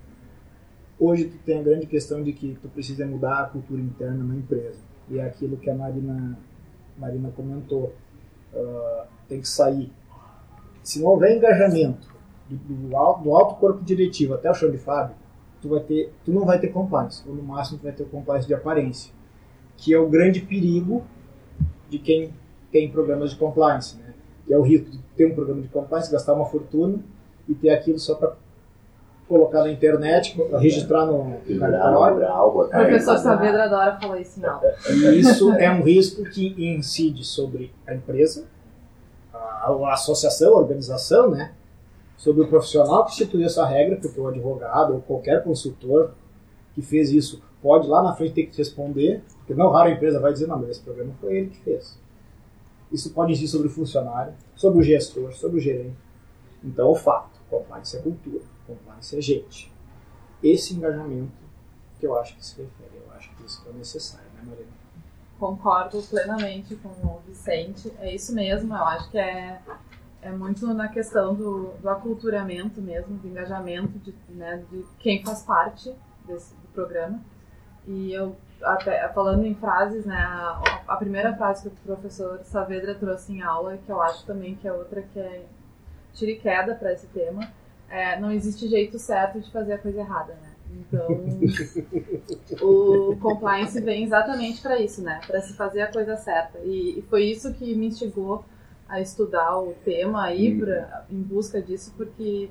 Hoje 1.01 1.25
tu 1.25 1.39
tem 1.39 1.59
a 1.59 1.63
grande 1.63 1.87
questão 1.87 2.23
de 2.23 2.33
que 2.35 2.59
tu 2.61 2.69
precisa 2.69 3.07
mudar 3.07 3.41
a 3.41 3.45
cultura 3.47 3.81
interna 3.81 4.23
na 4.23 4.37
empresa. 4.37 4.79
E 5.11 5.19
é 5.19 5.25
aquilo 5.25 5.57
que 5.57 5.71
a 5.71 5.75
Marina, 5.75 6.39
Marina 6.99 7.31
comentou. 7.35 7.95
Uh, 8.53 9.07
tem 9.29 9.41
que 9.41 9.49
sair. 9.49 9.91
Se 10.83 11.01
não 11.01 11.09
houver 11.09 11.37
engajamento 11.37 12.07
do, 12.49 12.57
do, 12.57 12.97
alto, 12.97 13.25
do 13.25 13.35
alto 13.35 13.55
corpo 13.57 13.83
diretivo 13.83 14.35
até 14.35 14.49
o 14.49 14.55
chão 14.55 14.71
de 14.71 14.79
fábrica, 14.79 15.24
tu 15.65 15.71
vai 15.71 15.81
ter, 15.81 16.13
tu 16.27 16.31
não 16.31 16.45
vai 16.45 16.59
ter 16.59 16.69
compliance, 16.69 17.23
ou 17.27 17.35
no 17.35 17.43
máximo 17.43 17.79
tu 17.79 17.85
vai 17.85 17.93
ter 17.93 18.03
o 18.03 18.07
compliance 18.07 18.47
de 18.47 18.53
aparência, 18.53 19.11
que 19.79 19.95
é 19.95 19.99
o 19.99 20.07
grande 20.07 20.41
perigo 20.41 21.03
de 21.89 21.99
quem 21.99 22.35
tem 22.71 22.91
programas 22.91 23.31
de 23.31 23.37
compliance, 23.37 23.97
né? 23.97 24.13
Que 24.47 24.53
é 24.53 24.59
o 24.59 24.63
risco 24.63 24.91
de 24.91 24.99
ter 25.17 25.27
um 25.27 25.35
programa 25.35 25.63
de 25.63 25.69
compliance, 25.69 26.13
gastar 26.13 26.35
uma 26.35 26.45
fortuna 26.45 26.99
e 27.49 27.55
ter 27.55 27.71
aquilo 27.71 27.99
só 27.99 28.15
para 28.15 28.35
colocar 29.27 29.63
na 29.63 29.73
internet, 29.73 30.37
registrar 30.61 31.07
no 31.07 31.39
cartório. 31.59 32.19
O 32.67 32.69
professor 32.69 33.17
Saavedra 33.17 33.65
adora 33.65 33.99
falar 33.99 34.21
isso 34.21 34.47
aula. 34.47 34.75
E 34.91 35.19
isso 35.19 35.51
é 35.55 35.71
um 35.71 35.83
risco 35.83 36.25
que 36.25 36.55
incide 36.59 37.25
sobre 37.25 37.73
a 37.87 37.95
empresa, 37.95 38.45
a, 39.33 39.71
a 39.71 39.95
associação, 39.95 40.53
a 40.53 40.59
organização, 40.59 41.31
né? 41.31 41.53
Sobre 42.17 42.43
o 42.43 42.49
profissional 42.49 43.05
que 43.05 43.13
instituiu 43.13 43.45
essa 43.45 43.65
regra, 43.67 43.97
porque 43.97 44.19
o 44.19 44.29
advogado 44.29 44.95
ou 44.95 45.01
qualquer 45.01 45.43
consultor 45.43 46.13
que 46.75 46.83
fez 46.83 47.11
isso 47.11 47.43
pode 47.63 47.89
lá 47.89 48.03
na 48.03 48.15
frente 48.15 48.35
ter 48.35 48.47
que 48.47 48.59
responder, 48.59 49.23
porque 49.39 49.55
não 49.55 49.71
raro 49.71 49.89
a 49.89 49.93
empresa 49.93 50.21
vai 50.21 50.33
dizer, 50.33 50.47
não, 50.47 50.59
mas 50.59 50.71
esse 50.71 50.83
programa 50.83 51.15
foi 51.21 51.39
ele 51.39 51.51
que 51.51 51.59
fez. 51.61 51.99
Isso 52.93 53.11
pode 53.13 53.33
existir 53.33 53.49
sobre 53.49 53.69
o 53.69 53.71
funcionário, 53.71 54.35
sobre 54.55 54.79
o 54.79 54.83
gestor, 54.83 55.33
sobre 55.33 55.59
o 55.59 55.61
gerente. 55.61 55.97
Então, 56.63 56.91
o 56.91 56.95
fato, 56.95 57.41
compliance 57.51 57.97
é 57.97 58.01
cultura, 58.01 58.45
compliance 58.67 59.17
é 59.17 59.21
gente. 59.21 59.73
Esse 60.43 60.75
engajamento 60.75 61.33
que 61.99 62.07
eu 62.07 62.19
acho 62.19 62.37
que 62.37 62.45
se 62.45 62.61
refere, 62.61 63.03
eu 63.05 63.13
acho 63.17 63.35
que 63.35 63.45
isso 63.45 63.63
é 63.69 63.73
necessário, 63.73 64.27
né, 64.35 64.43
Marina? 64.47 64.69
Concordo 65.39 66.03
plenamente 66.03 66.77
com 66.77 66.89
o 66.89 67.21
Vicente, 67.27 67.93
é 67.99 68.15
isso 68.15 68.35
mesmo, 68.35 68.75
eu 68.75 68.85
acho 68.85 69.11
que 69.11 69.19
é 69.19 69.61
é 70.25 70.31
muito 70.31 70.67
na 70.73 70.89
questão 70.89 71.35
do, 71.35 71.75
do 71.81 71.89
aculturamento 71.89 72.81
mesmo, 72.81 73.19
do 73.19 73.29
engajamento 73.29 73.99
de, 73.99 74.15
né, 74.31 74.65
de 74.71 74.83
quem 74.99 75.23
faz 75.23 75.43
parte 75.43 75.95
desse, 76.27 76.55
do 76.55 76.69
programa. 76.73 77.21
E 77.87 78.11
eu, 78.15 78.35
até, 78.63 79.07
falando 79.11 79.45
em 79.45 79.55
frases, 79.55 80.07
né, 80.07 80.17
a, 80.17 80.83
a, 80.89 80.97
primeira 80.97 81.37
frase 81.37 81.69
que 81.69 81.69
o 81.69 81.95
professor 81.95 82.41
Saavedra 82.45 82.95
trouxe 82.95 83.35
em 83.35 83.43
aula, 83.43 83.77
que 83.77 83.93
eu 83.93 84.01
acho 84.01 84.25
também 84.25 84.55
que 84.55 84.67
é 84.67 84.73
outra 84.73 85.03
que 85.03 85.21
é 85.21 85.45
tira 86.15 86.31
e 86.31 86.39
queda 86.39 86.75
para 86.75 86.95
esse 86.95 87.07
tema, 87.09 87.47
é 87.91 88.19
não 88.19 88.33
existe 88.33 88.67
jeito 88.67 88.99
certo 88.99 89.39
de 89.39 89.53
fazer 89.53 89.75
a 89.75 89.79
coisa 89.79 90.01
errada, 90.01 90.33
né? 90.41 90.51
Então, 90.71 91.07
o 92.67 93.17
compliance 93.21 93.79
vem 93.81 94.05
exatamente 94.05 94.63
para 94.63 94.81
isso, 94.81 95.03
né? 95.03 95.21
Para 95.27 95.43
se 95.43 95.53
fazer 95.55 95.83
a 95.83 95.93
coisa 95.93 96.17
certa. 96.17 96.59
E, 96.61 96.99
e 96.99 97.03
foi 97.03 97.25
isso 97.25 97.53
que 97.53 97.75
me 97.75 97.89
instigou 97.89 98.43
a 98.95 99.01
estudar 99.01 99.59
o 99.59 99.75
tema 99.85 100.25
aí 100.25 100.53
uhum. 100.53 100.61
pra, 100.61 101.07
em 101.11 101.21
busca 101.21 101.61
disso, 101.61 101.93
porque 101.97 102.49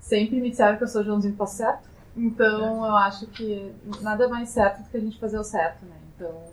sempre 0.00 0.40
me 0.40 0.50
disseram 0.50 0.78
que 0.78 0.84
eu 0.84 0.88
sou 0.88 1.04
Joãozinho 1.04 1.36
passo 1.36 1.58
certo. 1.58 1.88
Então 2.16 2.84
eu 2.84 2.96
acho 2.96 3.26
que 3.28 3.72
nada 4.00 4.28
mais 4.28 4.48
certo 4.48 4.82
do 4.82 4.90
que 4.90 4.96
a 4.96 5.00
gente 5.00 5.18
fazer 5.18 5.38
o 5.38 5.44
certo, 5.44 5.84
né? 5.84 5.96
Então 6.14 6.44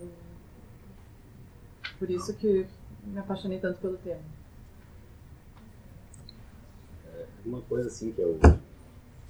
por 1.98 2.10
isso 2.10 2.34
que 2.36 2.68
me 3.04 3.18
apaixonei 3.18 3.60
tanto 3.60 3.80
pelo 3.80 3.98
tema. 3.98 4.22
É, 7.14 7.26
uma 7.46 7.62
coisa 7.62 7.88
assim 7.88 8.12
que 8.12 8.22
eu 8.22 8.40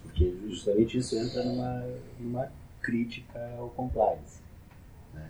porque 0.03 0.35
justamente 0.47 0.97
isso 0.97 1.15
entra 1.15 1.43
numa, 1.43 1.85
numa 2.19 2.51
crítica 2.81 3.39
ao 3.57 3.69
compliance. 3.69 4.41
Né? 5.13 5.29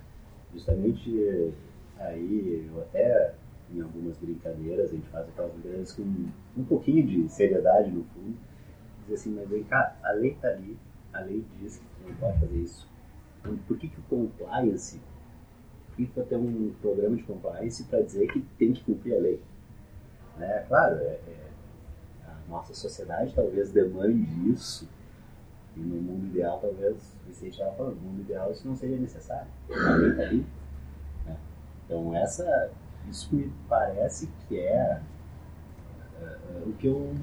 justamente 0.53 1.09
eh, 1.21 1.51
aí 1.99 2.69
eu 2.71 2.81
até 2.81 3.33
em 3.73 3.81
algumas 3.81 4.17
brincadeiras 4.17 4.91
a 4.91 4.95
gente 4.95 5.07
faz 5.09 5.27
aquelas 5.27 5.51
brincadeiras 5.51 5.91
com 5.93 6.03
um 6.03 6.65
pouquinho 6.65 7.05
de 7.05 7.29
seriedade 7.29 7.91
no 7.91 8.03
fundo, 8.05 8.37
dizer 9.01 9.15
assim, 9.15 9.35
mas 9.35 9.49
vem 9.49 9.63
cá, 9.63 9.97
a 10.03 10.11
lei 10.11 10.31
está 10.31 10.49
ali, 10.49 10.77
a 11.13 11.19
lei 11.21 11.43
diz 11.59 11.77
que 11.77 12.09
não 12.09 12.15
pode 12.15 12.39
fazer 12.39 12.57
isso. 12.57 12.87
Então, 13.39 13.57
por 13.67 13.77
que, 13.77 13.87
que 13.87 13.99
o 13.99 14.03
compliance, 14.03 14.99
por 15.87 15.95
que, 15.95 16.05
que 16.05 16.21
ter 16.21 16.35
um 16.35 16.73
programa 16.81 17.15
de 17.15 17.23
compliance 17.23 17.83
para 17.85 18.01
dizer 18.01 18.27
que 18.27 18.41
tem 18.57 18.73
que 18.73 18.83
cumprir 18.83 19.15
a 19.15 19.19
lei? 19.19 19.41
Né? 20.37 20.65
Claro, 20.67 20.97
é, 20.97 21.19
é, 21.27 21.47
a 22.25 22.49
nossa 22.49 22.73
sociedade 22.73 23.33
talvez 23.33 23.71
demande 23.71 24.51
isso, 24.51 24.87
e 25.75 25.79
no 25.79 26.01
mundo 26.01 26.27
ideal, 26.27 26.59
talvez, 26.59 27.15
estava 27.41 27.75
falando, 27.75 27.95
no 27.95 28.01
mundo 28.01 28.21
ideal 28.21 28.51
isso 28.51 28.67
não 28.67 28.75
seria 28.75 28.97
necessário. 28.97 29.47
A 29.69 29.95
lei 29.95 30.09
está 30.09 30.23
ali. 30.23 30.45
Né? 31.25 31.37
Então, 31.85 32.15
essa, 32.15 32.71
isso 33.09 33.33
me 33.35 33.51
parece 33.69 34.29
que 34.47 34.59
é 34.59 35.01
uh, 36.21 36.69
o 36.69 36.73
que 36.73 36.87
eu 36.87 37.13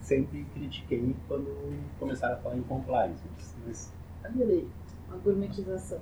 sempre 0.00 0.46
critiquei 0.54 1.14
quando 1.26 1.48
começaram 1.98 2.34
a 2.34 2.38
falar 2.38 2.56
em 2.56 2.62
compliance. 2.62 3.22
Mas 3.66 3.92
cadê 4.22 4.42
a 4.42 4.46
lei? 4.46 4.68
Uma 5.08 5.18
gourmetização. 5.18 5.98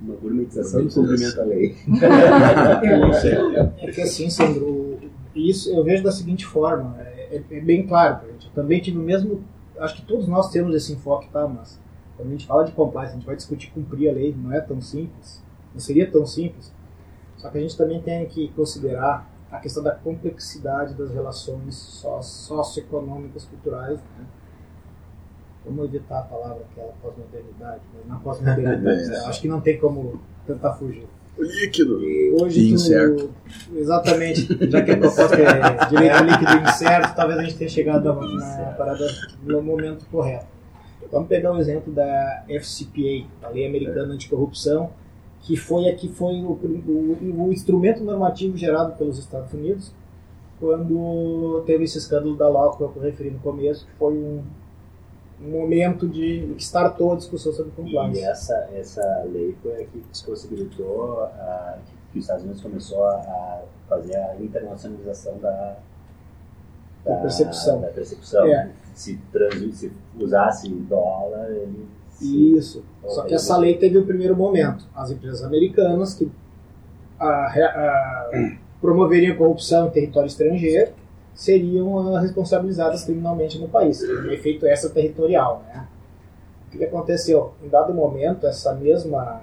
Uma 0.00 0.16
gourmetização 0.16 0.84
do 0.84 0.92
cumprimento 0.92 1.36
da 1.36 1.44
lei. 1.44 1.76
É 3.78 3.90
que 3.90 4.00
assim, 4.02 4.28
Sandro, 4.28 4.98
isso 5.34 5.70
eu 5.70 5.82
vejo 5.84 6.02
da 6.02 6.12
seguinte 6.12 6.44
forma, 6.44 6.96
é, 7.00 7.42
é 7.50 7.60
bem 7.60 7.86
claro 7.86 8.26
gente. 8.36 8.46
Eu 8.46 8.52
também 8.52 8.80
tive 8.80 8.98
o 8.98 9.02
mesmo, 9.02 9.42
acho 9.78 9.96
que 9.96 10.02
todos 10.02 10.28
nós 10.28 10.50
temos 10.50 10.74
esse 10.74 10.92
enfoque, 10.92 11.28
tá? 11.30 11.46
Mas 11.46 11.80
quando 12.16 12.28
a 12.28 12.30
gente 12.32 12.46
fala 12.46 12.64
de 12.64 12.72
compliance, 12.72 13.12
a 13.12 13.16
gente 13.16 13.26
vai 13.26 13.36
discutir 13.36 13.70
cumprir 13.70 14.10
a 14.10 14.12
lei, 14.12 14.34
não 14.36 14.52
é 14.52 14.60
tão 14.60 14.80
simples, 14.80 15.42
não 15.72 15.80
seria 15.80 16.10
tão 16.10 16.26
simples. 16.26 16.72
Só 17.46 17.52
que 17.52 17.58
a 17.58 17.60
gente 17.60 17.76
também 17.76 18.00
tem 18.00 18.26
que 18.26 18.48
considerar 18.48 19.30
a 19.52 19.58
questão 19.58 19.80
da 19.80 19.92
complexidade 19.92 20.94
das 20.94 21.12
relações 21.12 22.02
socioeconômicas, 22.20 23.44
culturais. 23.44 24.00
Né? 24.18 24.24
Vamos 25.64 25.84
evitar 25.84 26.18
a 26.18 26.22
palavra 26.22 26.64
aquela 26.72 26.92
pós-modernidade, 27.00 27.82
mas 27.94 28.08
na 28.08 28.16
pós-modernidade 28.16 29.12
É. 29.14 29.28
acho 29.28 29.40
que 29.40 29.46
não 29.46 29.60
tem 29.60 29.78
como 29.78 30.20
tentar 30.44 30.72
fugir. 30.72 31.06
O 31.38 31.42
líquido. 31.44 32.02
E 32.02 32.32
hoje 32.32 32.68
tu, 32.68 32.74
Incerto. 32.74 33.30
Exatamente, 33.72 34.68
já 34.68 34.82
que 34.82 34.90
a 34.90 34.96
proposta 34.96 35.36
é 35.36 35.86
direito 35.86 36.24
líquido 36.24 36.68
incerto, 36.68 37.14
talvez 37.14 37.38
a 37.38 37.42
gente 37.44 37.58
tenha 37.58 37.70
chegado 37.70 38.12
na, 38.12 38.74
parada 38.76 39.06
no 39.44 39.62
momento 39.62 40.04
correto. 40.06 40.46
Vamos 41.12 41.28
pegar 41.28 41.52
o 41.52 41.58
exemplo 41.58 41.92
da 41.92 42.42
FCPA, 42.48 43.28
a 43.42 43.50
Lei 43.50 43.66
Americana 43.66 44.14
Anticorrupção, 44.14 44.90
que 45.46 45.56
foi 45.56 45.88
a 45.88 45.94
que 45.94 46.08
foi 46.08 46.42
o, 46.42 46.50
o, 46.58 47.46
o 47.46 47.52
instrumento 47.52 48.02
normativo 48.02 48.56
gerado 48.56 48.96
pelos 48.96 49.16
Estados 49.16 49.52
Unidos 49.52 49.92
quando 50.58 51.62
teve 51.66 51.84
esse 51.84 51.98
escândalo 51.98 52.36
da 52.36 52.48
LOC 52.48 52.78
que 52.78 52.82
eu 52.82 53.02
referi 53.02 53.30
no 53.30 53.38
começo, 53.38 53.86
que 53.86 53.92
foi 53.92 54.12
um, 54.12 54.42
um 55.40 55.50
momento 55.50 56.08
de 56.08 56.54
que 56.56 56.62
startou 56.62 57.12
a 57.12 57.16
discussão 57.16 57.52
sobre 57.52 57.70
E 57.70 57.74
compliance. 57.76 58.20
essa, 58.22 58.68
essa 58.74 59.24
lei 59.30 59.54
foi 59.62 59.82
a 59.82 59.86
que 59.86 60.02
possibilitou 60.24 61.22
a, 61.24 61.78
que 62.10 62.18
os 62.18 62.24
Estados 62.24 62.42
Unidos 62.42 62.62
começou 62.62 63.04
a, 63.04 63.62
fazer 63.88 64.16
a 64.16 64.34
internacionalização 64.40 65.38
da, 65.38 65.76
Da 67.04 67.16
percepção. 67.18 67.80
Da 67.82 67.88
percepção. 67.88 68.46
É. 68.46 68.72
Se, 68.94 69.16
trans, 69.30 69.76
se 69.76 69.92
usasse 70.18 70.68
dólar, 70.70 71.50
ele 71.50 71.86
Isso. 72.20 72.82
Só 73.06 73.22
que 73.22 73.34
essa 73.34 73.56
lei 73.56 73.76
teve 73.76 73.98
o 73.98 74.06
primeiro 74.06 74.36
momento. 74.36 74.84
As 74.94 75.10
empresas 75.10 75.42
americanas 75.42 76.14
que 76.14 76.30
ah, 77.18 77.48
re- 77.48 77.62
ah, 77.62 78.56
promoveriam 78.80 79.36
corrupção 79.36 79.86
em 79.88 79.90
território 79.90 80.26
estrangeiro 80.26 80.92
seriam 81.34 82.14
ah, 82.16 82.20
responsabilizadas 82.20 83.04
criminalmente 83.04 83.58
no 83.58 83.68
país. 83.68 83.98
Teve 83.98 84.28
um 84.28 84.32
efeito 84.32 84.66
extraterritorial. 84.66 85.62
Né? 85.68 85.86
O 86.68 86.78
que 86.78 86.84
aconteceu? 86.84 87.52
Em 87.62 87.68
dado 87.68 87.92
momento, 87.94 88.46
essa 88.46 88.74
mesma. 88.74 89.42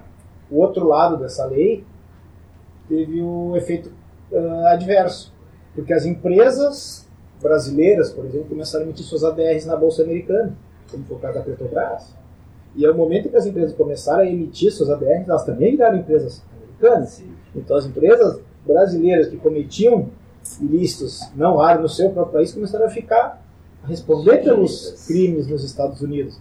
O 0.50 0.58
outro 0.60 0.86
lado 0.86 1.16
dessa 1.16 1.44
lei 1.46 1.84
teve 2.88 3.20
o 3.22 3.56
efeito 3.56 3.90
ah, 4.32 4.72
adverso. 4.72 5.32
Porque 5.74 5.92
as 5.92 6.04
empresas 6.04 7.08
brasileiras, 7.40 8.10
por 8.12 8.24
exemplo, 8.24 8.48
começaram 8.48 8.84
a 8.84 8.88
emitir 8.88 9.04
suas 9.04 9.24
ADRs 9.24 9.66
na 9.66 9.76
Bolsa 9.76 10.02
Americana, 10.02 10.56
como 10.90 11.04
foi 11.04 11.16
o 11.16 11.20
caso 11.20 11.34
da 11.38 11.44
Petrobras. 11.44 12.14
E 12.76 12.84
ao 12.86 12.94
momento 12.94 13.28
que 13.28 13.36
as 13.36 13.46
empresas 13.46 13.72
começaram 13.74 14.20
a 14.22 14.26
emitir 14.26 14.72
suas 14.72 14.90
ADRs, 14.90 15.28
elas 15.28 15.44
também 15.44 15.72
viraram 15.72 15.98
empresas 15.98 16.42
americanas. 16.56 17.10
Sim. 17.10 17.30
Então 17.54 17.76
as 17.76 17.86
empresas 17.86 18.40
brasileiras 18.66 19.28
que 19.28 19.36
cometiam 19.36 20.08
ilícitos 20.60 21.20
não 21.34 21.56
raros 21.56 21.82
no 21.82 21.88
seu 21.88 22.10
próprio 22.10 22.34
país 22.34 22.52
começaram 22.52 22.86
a 22.86 22.90
ficar 22.90 23.42
a 23.82 23.86
responder 23.86 24.38
pelos 24.42 25.04
crimes 25.06 25.46
nos 25.46 25.62
Estados 25.62 26.00
Unidos. 26.00 26.38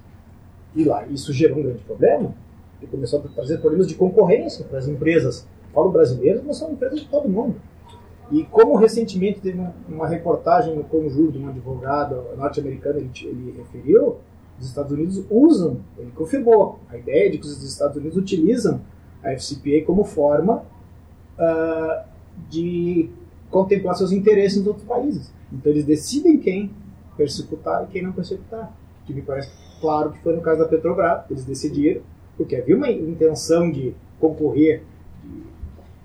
E 0.75 0.83
lá 0.83 1.05
isso 1.07 1.31
gerou 1.31 1.59
um 1.59 1.63
grande 1.63 1.83
problema 1.83 2.33
e 2.81 2.87
começou 2.87 3.19
a 3.19 3.27
trazer 3.27 3.57
problemas 3.59 3.87
de 3.87 3.95
concorrência 3.95 4.65
para 4.65 4.79
as 4.79 4.87
empresas. 4.87 5.45
Falo 5.73 5.91
brasileiras, 5.91 6.41
mas 6.45 6.57
são 6.57 6.71
empresas 6.71 6.99
de 7.01 7.07
todo 7.07 7.29
mundo. 7.29 7.55
E 8.31 8.43
como 8.45 8.75
recentemente 8.75 9.39
teve 9.41 9.59
uma- 9.59 9.73
uma 9.87 10.07
reportagem 10.07 10.75
no 10.75 10.83
conjuro 10.83 11.31
de 11.31 11.39
um 11.39 11.49
advogado 11.49 12.23
norte-americano, 12.37 12.99
ele, 12.99 13.11
ele 13.23 13.55
referiu, 13.57 14.17
os 14.59 14.67
Estados 14.67 14.91
Unidos 14.91 15.23
usam, 15.29 15.79
ele 15.97 16.11
confirmou, 16.11 16.79
a 16.89 16.97
ideia 16.97 17.29
de 17.29 17.37
que 17.37 17.45
os 17.45 17.63
Estados 17.63 17.97
Unidos 17.97 18.17
utilizam 18.17 18.81
a 19.23 19.31
FCPA 19.31 19.85
como 19.85 20.03
forma 20.03 20.63
ah, 21.37 22.05
de 22.49 23.09
contemplar 23.49 23.95
seus 23.95 24.11
interesses 24.11 24.59
nos 24.59 24.67
outros 24.67 24.85
países. 24.85 25.31
Então 25.51 25.71
eles 25.71 25.85
decidem 25.85 26.37
quem 26.37 26.71
persecutar 27.15 27.83
e 27.83 27.87
quem 27.87 28.01
não 28.01 28.11
persecutar. 28.11 28.75
Que 29.05 29.13
me 29.13 29.21
parece 29.21 29.51
claro 29.81 30.11
que 30.11 30.19
foi 30.19 30.35
no 30.35 30.41
caso 30.41 30.59
da 30.59 30.67
Petrobras, 30.67 31.23
eles 31.29 31.45
decidiram, 31.45 32.01
porque 32.37 32.55
havia 32.55 32.75
uma 32.75 32.89
intenção 32.89 33.71
de 33.71 33.93
concorrer, 34.19 34.83
de 35.23 35.43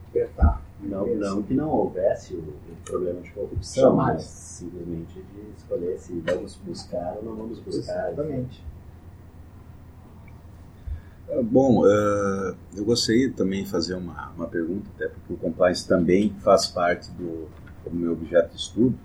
apertar. 0.09 0.68
Não, 0.81 1.07
não 1.17 1.43
que 1.43 1.55
não 1.55 1.71
houvesse 1.71 2.35
o, 2.35 2.39
o 2.39 2.77
problema 2.85 3.21
de 3.21 3.31
corrupção, 3.33 3.91
Jamais. 3.91 4.15
mas 4.15 4.25
simplesmente 4.25 5.15
de 5.15 5.51
escolher 5.57 5.99
se 5.99 6.21
vamos 6.21 6.57
buscar 6.65 7.17
ou 7.17 7.25
não 7.25 7.35
vamos 7.35 7.59
buscar. 7.59 8.13
Exatamente. 8.13 8.63
Ah, 11.31 11.43
Bom, 11.43 11.85
ah, 11.85 12.55
eu 12.77 12.85
gostaria 12.85 13.31
também 13.33 13.65
de 13.65 13.71
fazer 13.71 13.95
uma, 13.95 14.31
uma 14.37 14.47
pergunta, 14.47 14.89
até 14.95 15.09
porque 15.09 15.33
o 15.33 15.37
compliance 15.37 15.87
também 15.87 16.33
faz 16.41 16.67
parte 16.69 17.11
do, 17.13 17.49
do 17.85 17.91
meu 17.95 18.13
objeto 18.13 18.51
de 18.55 18.61
estudo. 18.61 18.99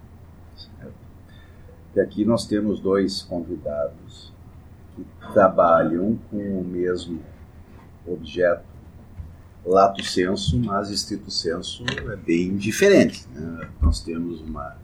certo? 0.55 0.93
E 1.95 1.99
aqui 1.99 2.23
nós 2.23 2.45
temos 2.45 2.79
dois 2.79 3.23
convidados 3.23 4.31
que 4.95 5.03
trabalham 5.33 6.17
com 6.29 6.37
o 6.59 6.63
mesmo 6.63 7.19
objeto, 8.07 8.63
lato 9.65 10.03
senso, 10.03 10.59
mas 10.59 10.89
estrito 10.89 11.31
senso 11.31 11.83
é 12.11 12.15
bem 12.15 12.55
diferente. 12.57 13.27
né? 13.33 13.69
Nós 13.81 14.01
temos 14.01 14.41
uma 14.41 14.75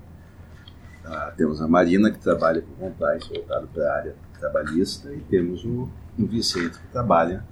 ah, 1.05 1.33
temos 1.35 1.61
a 1.61 1.67
Marina 1.67 2.11
que 2.11 2.19
trabalha 2.19 2.61
com 2.61 2.71
compliance 2.75 3.27
voltado 3.29 3.67
para 3.67 3.83
a 3.91 3.95
área 3.95 4.15
trabalhista 4.39 5.11
e 5.13 5.19
temos 5.21 5.65
o, 5.65 5.89
o 6.17 6.25
Vicente 6.25 6.77
que 6.79 6.87
trabalha 6.87 7.43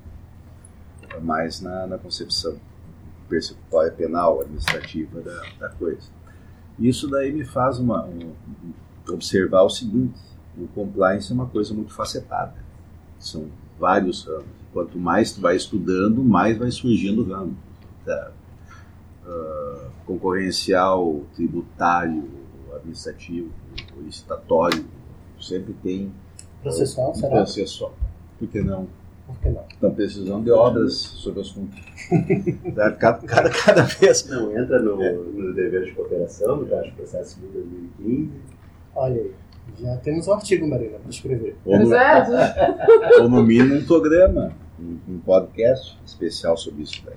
mais 1.22 1.60
na, 1.62 1.88
na 1.88 1.98
concepção 1.98 2.58
persecutória 3.28 3.92
penal, 3.92 4.40
administrativa 4.42 5.20
da, 5.22 5.42
da 5.60 5.70
coisa. 5.70 6.10
Isso 6.80 7.10
daí 7.10 7.32
me 7.34 7.44
faz 7.44 7.80
uma, 7.80 8.06
um- 8.06 8.34
observar 9.10 9.63
o 9.63 9.70
seguinte, 9.70 10.20
o 10.58 10.68
compliance 10.68 11.32
é 11.32 11.34
uma 11.34 11.48
coisa 11.48 11.74
muito 11.74 11.94
facetada. 11.94 12.56
São 13.20 13.48
vários 13.80 14.26
ramos. 14.26 14.57
Quanto 14.73 14.97
mais 14.97 15.32
tu 15.32 15.41
vai 15.41 15.56
estudando, 15.56 16.23
mais 16.23 16.58
vai 16.58 16.69
surgindo 16.71 17.23
ramo. 17.23 17.56
Tá? 18.06 18.32
Ah, 19.25 19.88
concorrencial, 20.06 21.21
tributário, 21.36 22.23
administrativo, 22.75 23.49
licitatório, 24.03 24.86
sempre 25.39 25.73
tem 25.84 26.12
Processual, 26.62 27.13
será? 27.15 27.36
processual. 27.38 27.93
Por 28.39 28.47
que 28.47 28.62
não? 28.62 28.88
Por 29.25 29.38
que 29.39 29.49
não? 29.49 29.63
Estão 29.69 29.91
precisando 29.93 30.43
de 30.45 30.51
obras 30.51 30.93
sobre 30.95 31.39
o 31.39 31.41
assunto. 31.41 31.75
Cada, 32.97 33.15
cada, 33.27 33.49
cada 33.49 33.82
vez. 33.84 34.27
Não 34.30 34.58
entra 34.58 34.80
no, 34.82 35.01
É. 35.01 35.12
no 35.13 35.53
dever 35.53 35.84
de 35.86 35.91
cooperação, 35.91 36.58
no 36.58 36.65
caso 36.67 36.89
do 36.89 36.95
processo 36.95 37.36
civil 37.36 37.49
2015. 37.51 38.32
Olha 38.95 39.21
aí, 39.21 39.32
já 39.80 39.97
temos 39.97 40.27
um 40.27 40.34
artigo, 40.34 40.67
Marina, 40.67 40.97
para 40.99 41.10
escrever. 41.10 41.56
Ou 41.65 41.80
no, 41.80 41.93
é, 41.93 42.25
ou 43.21 43.30
no 43.30 43.43
mínimo 43.43 43.75
um 43.75 43.86
programa, 43.86 44.53
um, 44.80 44.97
um 45.08 45.19
podcast 45.19 45.97
especial 46.06 46.58
sobre 46.58 46.84
isso 46.84 47.01
daí. 47.06 47.15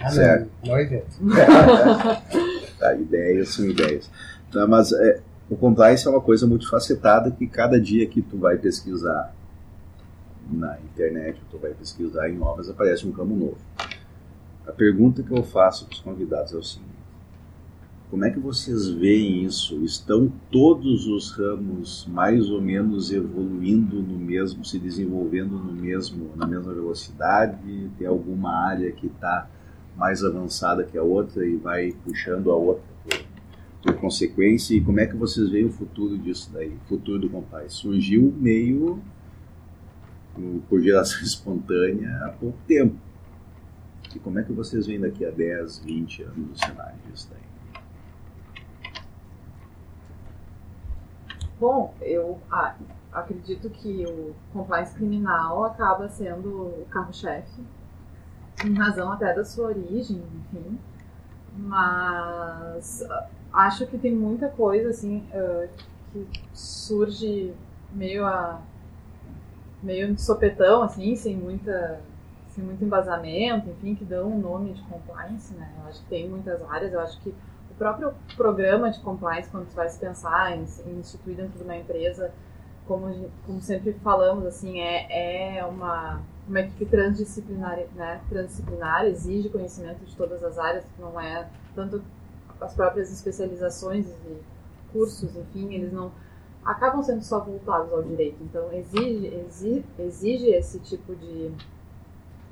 Ah, 0.00 0.10
Certo. 0.10 0.50
não, 0.64 0.72
não 0.72 0.80
invento. 0.80 1.16
Tá, 2.78 2.94
ideias 2.94 3.54
são 3.54 3.64
ideias. 3.64 4.10
Tá, 4.52 4.66
mas 4.66 4.92
é, 4.92 5.20
o 5.48 5.56
compliance 5.56 6.06
é 6.06 6.10
uma 6.10 6.20
coisa 6.20 6.46
muito 6.46 6.68
facetada 6.68 7.30
que 7.30 7.46
cada 7.46 7.80
dia 7.80 8.06
que 8.06 8.20
tu 8.20 8.36
vai 8.36 8.58
pesquisar 8.58 9.34
na 10.50 10.78
internet, 10.80 11.40
tu 11.50 11.56
vai 11.58 11.70
pesquisar 11.72 12.28
em 12.28 12.38
obras, 12.40 12.68
aparece 12.68 13.06
um 13.06 13.12
campo 13.12 13.34
novo. 13.34 13.56
a 14.66 14.72
pergunta 14.72 15.22
que 15.22 15.32
eu 15.32 15.42
faço 15.42 15.86
para 15.86 15.94
os 15.94 16.00
convidados 16.00 16.52
é 16.52 16.56
o 16.56 16.62
seguinte: 16.62 16.95
como 18.16 18.24
é 18.24 18.30
que 18.30 18.40
vocês 18.40 18.88
veem 18.88 19.44
isso? 19.44 19.84
Estão 19.84 20.32
todos 20.50 21.06
os 21.06 21.32
ramos 21.32 22.06
mais 22.10 22.48
ou 22.48 22.62
menos 22.62 23.12
evoluindo 23.12 23.96
no 23.96 24.16
mesmo, 24.16 24.64
se 24.64 24.78
desenvolvendo 24.78 25.58
no 25.58 25.70
mesmo, 25.70 26.30
na 26.34 26.46
mesma 26.46 26.72
velocidade? 26.72 27.90
Tem 27.98 28.06
alguma 28.06 28.56
área 28.68 28.90
que 28.90 29.08
está 29.08 29.50
mais 29.94 30.24
avançada 30.24 30.82
que 30.82 30.96
a 30.96 31.02
outra 31.02 31.46
e 31.46 31.56
vai 31.56 31.92
puxando 32.06 32.50
a 32.50 32.56
outra 32.56 32.82
por, 33.04 33.22
por, 33.82 34.00
consequência? 34.00 34.74
E 34.74 34.80
como 34.80 34.98
é 34.98 35.06
que 35.06 35.14
vocês 35.14 35.50
veem 35.50 35.66
o 35.66 35.70
futuro 35.70 36.16
disso 36.16 36.50
daí? 36.54 36.70
O 36.70 36.88
futuro 36.88 37.18
do 37.18 37.28
Compaz? 37.28 37.74
Surgiu 37.74 38.34
meio 38.40 38.98
por 40.70 40.80
geração 40.80 41.20
espontânea 41.20 42.16
há 42.24 42.30
pouco 42.30 42.56
tempo. 42.66 42.96
E 44.14 44.18
como 44.18 44.38
é 44.38 44.42
que 44.42 44.54
vocês 44.54 44.86
veem 44.86 45.00
daqui 45.00 45.22
a 45.22 45.30
10, 45.30 45.80
20 45.80 46.22
anos 46.22 46.50
o 46.54 46.64
cenário 46.64 46.96
disso 47.12 47.28
daí? 47.30 47.55
Bom, 51.58 51.94
eu 52.02 52.38
ah, 52.50 52.74
acredito 53.12 53.70
que 53.70 54.04
o 54.06 54.34
compliance 54.52 54.94
criminal 54.94 55.64
acaba 55.64 56.06
sendo 56.08 56.48
o 56.48 56.86
carro-chefe, 56.90 57.64
em 58.64 58.74
razão 58.74 59.10
até 59.10 59.34
da 59.34 59.44
sua 59.44 59.68
origem, 59.68 60.22
enfim. 60.52 60.78
Mas 61.56 63.02
ah, 63.10 63.26
acho 63.52 63.86
que 63.86 63.96
tem 63.96 64.14
muita 64.14 64.48
coisa 64.48 64.90
assim 64.90 65.26
uh, 65.32 65.68
que 66.12 66.28
surge 66.52 67.54
meio 67.92 68.26
a 68.26 68.60
meio 69.82 70.14
de 70.14 70.20
sopetão, 70.20 70.82
assim, 70.82 71.16
sem 71.16 71.36
muita 71.36 72.00
sem 72.48 72.64
muito 72.64 72.82
embasamento, 72.84 73.68
enfim, 73.68 73.94
que 73.94 74.04
dão 74.04 74.28
o 74.28 74.34
um 74.34 74.38
nome 74.38 74.72
de 74.72 74.82
compliance, 74.82 75.54
né? 75.54 75.70
Eu 75.78 75.88
acho 75.88 76.02
que 76.02 76.08
tem 76.08 76.28
muitas 76.28 76.62
áreas, 76.70 76.92
eu 76.92 77.00
acho 77.00 77.20
que 77.20 77.34
próprio 77.78 78.12
programa 78.36 78.90
de 78.90 79.00
compliance, 79.00 79.50
quando 79.50 79.68
você 79.68 79.76
vai 79.76 79.88
se 79.88 79.98
pensar 79.98 80.56
em, 80.56 80.64
em 80.86 80.98
instituir 80.98 81.36
dentro 81.36 81.58
de 81.58 81.64
uma 81.64 81.76
empresa, 81.76 82.32
como, 82.86 83.30
como 83.44 83.60
sempre 83.60 83.92
falamos, 83.94 84.46
assim, 84.46 84.80
é, 84.80 85.58
é 85.58 85.64
uma, 85.64 86.22
uma 86.48 86.60
equipe 86.60 86.86
transdisciplinar, 86.86 87.78
né? 87.94 88.20
transdisciplinar, 88.28 89.04
exige 89.06 89.48
conhecimento 89.48 90.04
de 90.04 90.14
todas 90.16 90.42
as 90.42 90.58
áreas, 90.58 90.84
não 90.98 91.20
é 91.20 91.48
tanto 91.74 92.02
as 92.60 92.74
próprias 92.74 93.12
especializações 93.12 94.06
e 94.06 94.40
cursos, 94.92 95.36
enfim, 95.36 95.74
eles 95.74 95.92
não 95.92 96.10
acabam 96.64 97.02
sendo 97.02 97.22
só 97.22 97.40
voltados 97.40 97.92
ao 97.92 98.02
direito. 98.02 98.42
Então, 98.42 98.72
exige, 98.72 99.26
exige, 99.26 99.84
exige 99.98 100.46
esse 100.50 100.78
tipo 100.80 101.14
de, 101.14 101.50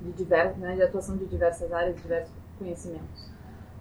de, 0.01 0.11
diver, 0.11 0.57
né, 0.57 0.75
de 0.75 0.83
atuação 0.83 1.17
de 1.17 1.25
diversas 1.25 1.71
áreas, 1.71 1.95
diversos 2.01 2.33
conhecimentos. 2.59 3.34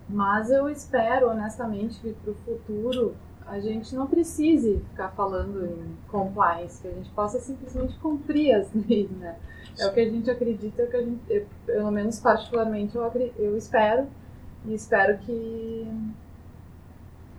Mas 0.08 0.50
eu 0.50 0.68
espero, 0.68 1.30
honestamente, 1.30 1.98
que 2.00 2.12
para 2.12 2.32
o 2.32 2.34
futuro 2.44 3.14
a 3.46 3.60
gente 3.60 3.94
não 3.94 4.06
precise 4.06 4.82
ficar 4.90 5.10
falando 5.10 5.64
em 5.66 5.96
compliance, 6.08 6.80
que 6.80 6.88
a 6.88 6.92
gente 6.92 7.10
possa 7.10 7.38
simplesmente 7.38 7.98
cumprir 7.98 8.54
as 8.54 8.72
leis, 8.74 9.10
né? 9.10 9.36
É 9.78 9.86
o 9.86 9.92
que 9.92 10.00
a 10.00 10.08
gente 10.08 10.30
acredita, 10.30 10.82
é 10.82 10.84
o 10.84 10.90
que 10.90 10.96
a 10.96 11.02
gente, 11.02 11.20
eu, 11.28 11.46
pelo 11.66 11.90
menos 11.90 12.20
particularmente, 12.20 12.96
eu, 12.96 13.10
eu 13.38 13.56
espero 13.56 14.06
e 14.64 14.74
espero 14.74 15.18
que, 15.18 15.86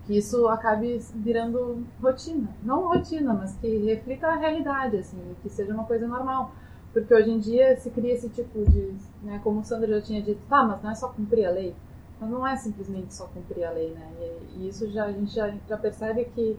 que 0.05 0.17
isso 0.17 0.47
acabe 0.47 0.99
virando 1.15 1.83
rotina. 2.01 2.49
Não 2.61 2.87
rotina, 2.87 3.33
mas 3.33 3.55
que 3.55 3.77
reflita 3.85 4.27
a 4.27 4.35
realidade, 4.35 4.97
assim, 4.97 5.17
que 5.41 5.49
seja 5.49 5.73
uma 5.73 5.85
coisa 5.85 6.07
normal. 6.07 6.51
Porque 6.93 7.13
hoje 7.13 7.29
em 7.29 7.39
dia 7.39 7.75
se 7.77 7.89
cria 7.89 8.13
esse 8.13 8.29
tipo 8.29 8.63
de, 8.69 8.93
né, 9.23 9.39
como 9.43 9.59
o 9.59 9.63
Sandro 9.63 9.89
já 9.89 10.01
tinha 10.01 10.21
dito, 10.21 10.39
tá, 10.47 10.63
mas 10.63 10.81
não 10.81 10.91
é 10.91 10.95
só 10.95 11.09
cumprir 11.09 11.45
a 11.45 11.51
lei 11.51 11.75
mas 12.19 12.29
não 12.29 12.47
é 12.47 12.55
simplesmente 12.55 13.13
só 13.13 13.25
cumprir 13.27 13.63
a 13.65 13.71
lei, 13.71 13.91
né? 13.91 14.09
E, 14.19 14.59
e 14.59 14.69
isso 14.69 14.89
já, 14.91 15.05
a 15.05 15.11
gente 15.11 15.33
já, 15.33 15.53
já 15.67 15.77
percebe 15.77 16.25
que 16.25 16.57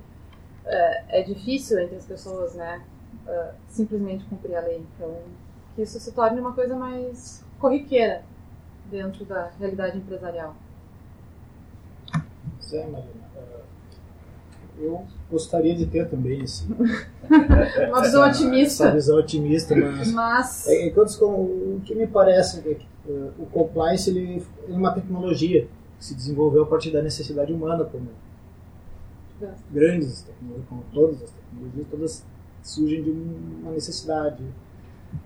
é, 0.65 1.21
é, 1.21 1.23
difícil 1.23 1.79
entre 1.79 1.97
as 1.97 2.05
pessoas, 2.05 2.55
né? 2.55 2.85
Uh, 3.27 3.55
simplesmente 3.69 4.25
cumprir 4.27 4.57
a 4.57 4.61
lei. 4.61 4.85
Então, 4.95 5.17
que 5.75 5.83
isso 5.83 5.99
se 5.99 6.13
torne 6.13 6.41
uma 6.41 6.53
coisa 6.53 6.77
mais 6.77 7.45
corriqueira 7.59 8.23
dentro 8.91 9.25
da 9.25 9.51
realidade 9.59 9.99
empresarial. 9.99 10.55
Zé, 12.63 12.87
Marina, 12.87 13.27
eu 14.79 15.07
gostaria 15.31 15.75
de 15.75 15.87
ter 15.87 16.09
também 16.09 16.43
esse, 16.43 16.67
uma 17.89 18.03
visão 18.03 18.25
essa, 18.25 18.43
otimista. 18.43 18.85
Essa 18.85 18.93
visão 18.93 19.19
otimista, 19.19 19.75
mas, 19.75 20.13
mas... 20.13 20.69
É, 20.69 20.89
enquanto 20.89 21.11
o 21.25 21.81
que 21.85 21.95
me 21.95 22.07
parece 22.07 22.61
é 22.69 22.75
que 22.75 22.87
o 23.39 23.47
compliance 23.47 24.11
ele 24.11 24.43
é 24.69 24.73
uma 24.73 24.93
tecnologia 24.93 25.69
que 25.99 26.05
se 26.05 26.15
desenvolveu 26.15 26.65
a 26.65 26.67
partir 26.67 26.91
da 26.91 27.03
necessidade 27.03 27.53
humana, 27.53 27.85
como 27.85 28.09
grandes 29.71 30.23
tecnologias, 30.23 30.69
como 30.69 30.83
todas 30.93 31.23
as 31.23 31.31
tecnologias, 31.31 31.87
todas 31.91 32.27
surgem 32.63 33.03
de 33.03 33.11
uma 33.11 33.73
necessidade, 33.73 34.43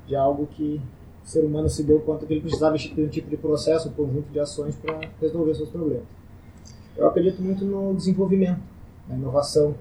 de 0.06 0.14
algo 0.14 0.46
que 0.46 0.80
o 1.24 1.28
ser 1.28 1.44
humano 1.44 1.68
se 1.68 1.82
deu 1.82 2.00
conta 2.00 2.26
que 2.26 2.34
ele 2.34 2.40
precisava 2.40 2.76
de 2.76 3.00
um 3.00 3.08
tipo 3.08 3.30
de 3.30 3.36
processo, 3.36 3.88
um 3.88 3.92
conjunto 3.92 4.30
de 4.30 4.40
ações 4.40 4.76
para 4.76 5.00
resolver 5.20 5.54
seus 5.54 5.68
problemas. 5.68 6.04
Eu 6.96 7.06
acredito 7.06 7.40
muito 7.40 7.64
no 7.64 7.94
desenvolvimento, 7.94 8.60
na 9.08 9.16
inovação, 9.16 9.74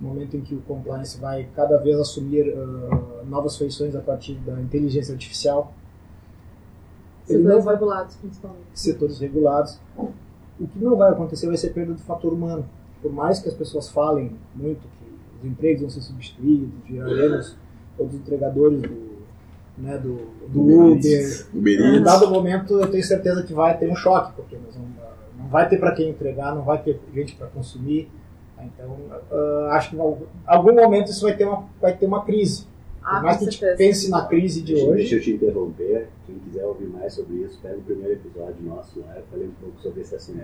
no 0.00 0.08
momento 0.08 0.36
em 0.36 0.40
que 0.40 0.54
o 0.54 0.60
compliance 0.62 1.18
vai 1.18 1.48
cada 1.54 1.76
vez 1.78 1.98
assumir 1.98 2.48
uh, 2.48 3.24
novas 3.26 3.56
feições 3.56 3.94
a 3.94 4.00
partir 4.00 4.34
da 4.34 4.60
inteligência 4.60 5.12
artificial, 5.12 5.72
Setores 7.26 7.64
vai, 7.64 7.74
regulados, 7.74 8.16
principalmente. 8.16 8.66
Setores 8.72 9.18
regulados. 9.18 9.78
O 10.58 10.66
que 10.66 10.78
não 10.78 10.96
vai 10.96 11.10
acontecer 11.10 11.46
vai 11.46 11.56
ser 11.56 11.70
perda 11.70 11.92
do 11.92 12.00
fator 12.00 12.32
humano. 12.32 12.64
Por 13.02 13.12
mais 13.12 13.40
que 13.40 13.48
as 13.48 13.54
pessoas 13.54 13.88
falem 13.88 14.32
muito 14.54 14.80
que 14.80 15.38
os 15.38 15.44
empregos 15.44 15.82
vão 15.82 15.90
ser 15.90 16.00
substituídos, 16.00 16.70
viraremos 16.86 17.56
todos 17.96 18.14
os 18.14 18.20
entregadores 18.20 18.80
do, 18.80 19.06
né, 19.78 19.98
do, 19.98 20.28
do 20.48 20.92
Uber, 20.92 21.46
Uber 21.54 21.80
em 21.80 22.02
dado 22.02 22.30
momento 22.30 22.78
eu 22.80 22.90
tenho 22.90 23.04
certeza 23.04 23.42
que 23.42 23.52
vai 23.52 23.76
ter 23.76 23.90
um 23.90 23.96
choque, 23.96 24.32
porque 24.34 24.56
nós 24.56 24.74
vamos, 24.74 24.90
não 25.38 25.48
vai 25.48 25.68
ter 25.68 25.78
para 25.78 25.92
quem 25.92 26.10
entregar, 26.10 26.54
não 26.54 26.62
vai 26.62 26.82
ter 26.82 27.00
gente 27.14 27.34
para 27.36 27.46
consumir. 27.48 28.10
Então, 28.58 28.96
uh, 29.30 29.66
acho 29.72 29.90
que 29.90 29.96
em 29.96 30.00
algum 30.46 30.74
momento 30.74 31.10
isso 31.10 31.22
vai 31.22 31.36
ter 31.36 31.44
uma, 31.44 31.64
vai 31.80 31.94
ter 31.94 32.06
uma 32.06 32.24
crise. 32.24 32.66
Ah, 33.06 33.20
Por 33.20 33.22
mais 33.22 33.38
que 33.38 33.44
a 33.44 33.50
gente 33.50 33.76
pense 33.76 34.10
na 34.10 34.24
crise 34.24 34.62
de 34.62 34.74
deixa, 34.74 34.88
hoje. 34.88 34.96
Deixa 34.96 35.14
eu 35.14 35.20
te 35.20 35.30
interromper. 35.30 36.08
Quem 36.26 36.34
quiser 36.40 36.66
ouvir 36.66 36.88
mais 36.88 37.14
sobre 37.14 37.36
isso, 37.36 37.56
pega 37.62 37.76
o 37.76 37.82
primeiro 37.82 38.14
episódio 38.14 38.56
nosso 38.64 38.98
lá. 38.98 39.14
Eu 39.16 39.22
falei 39.30 39.46
um 39.46 39.52
pouco 39.52 39.80
sobre 39.80 40.00
esse 40.00 40.16
assunto. 40.16 40.40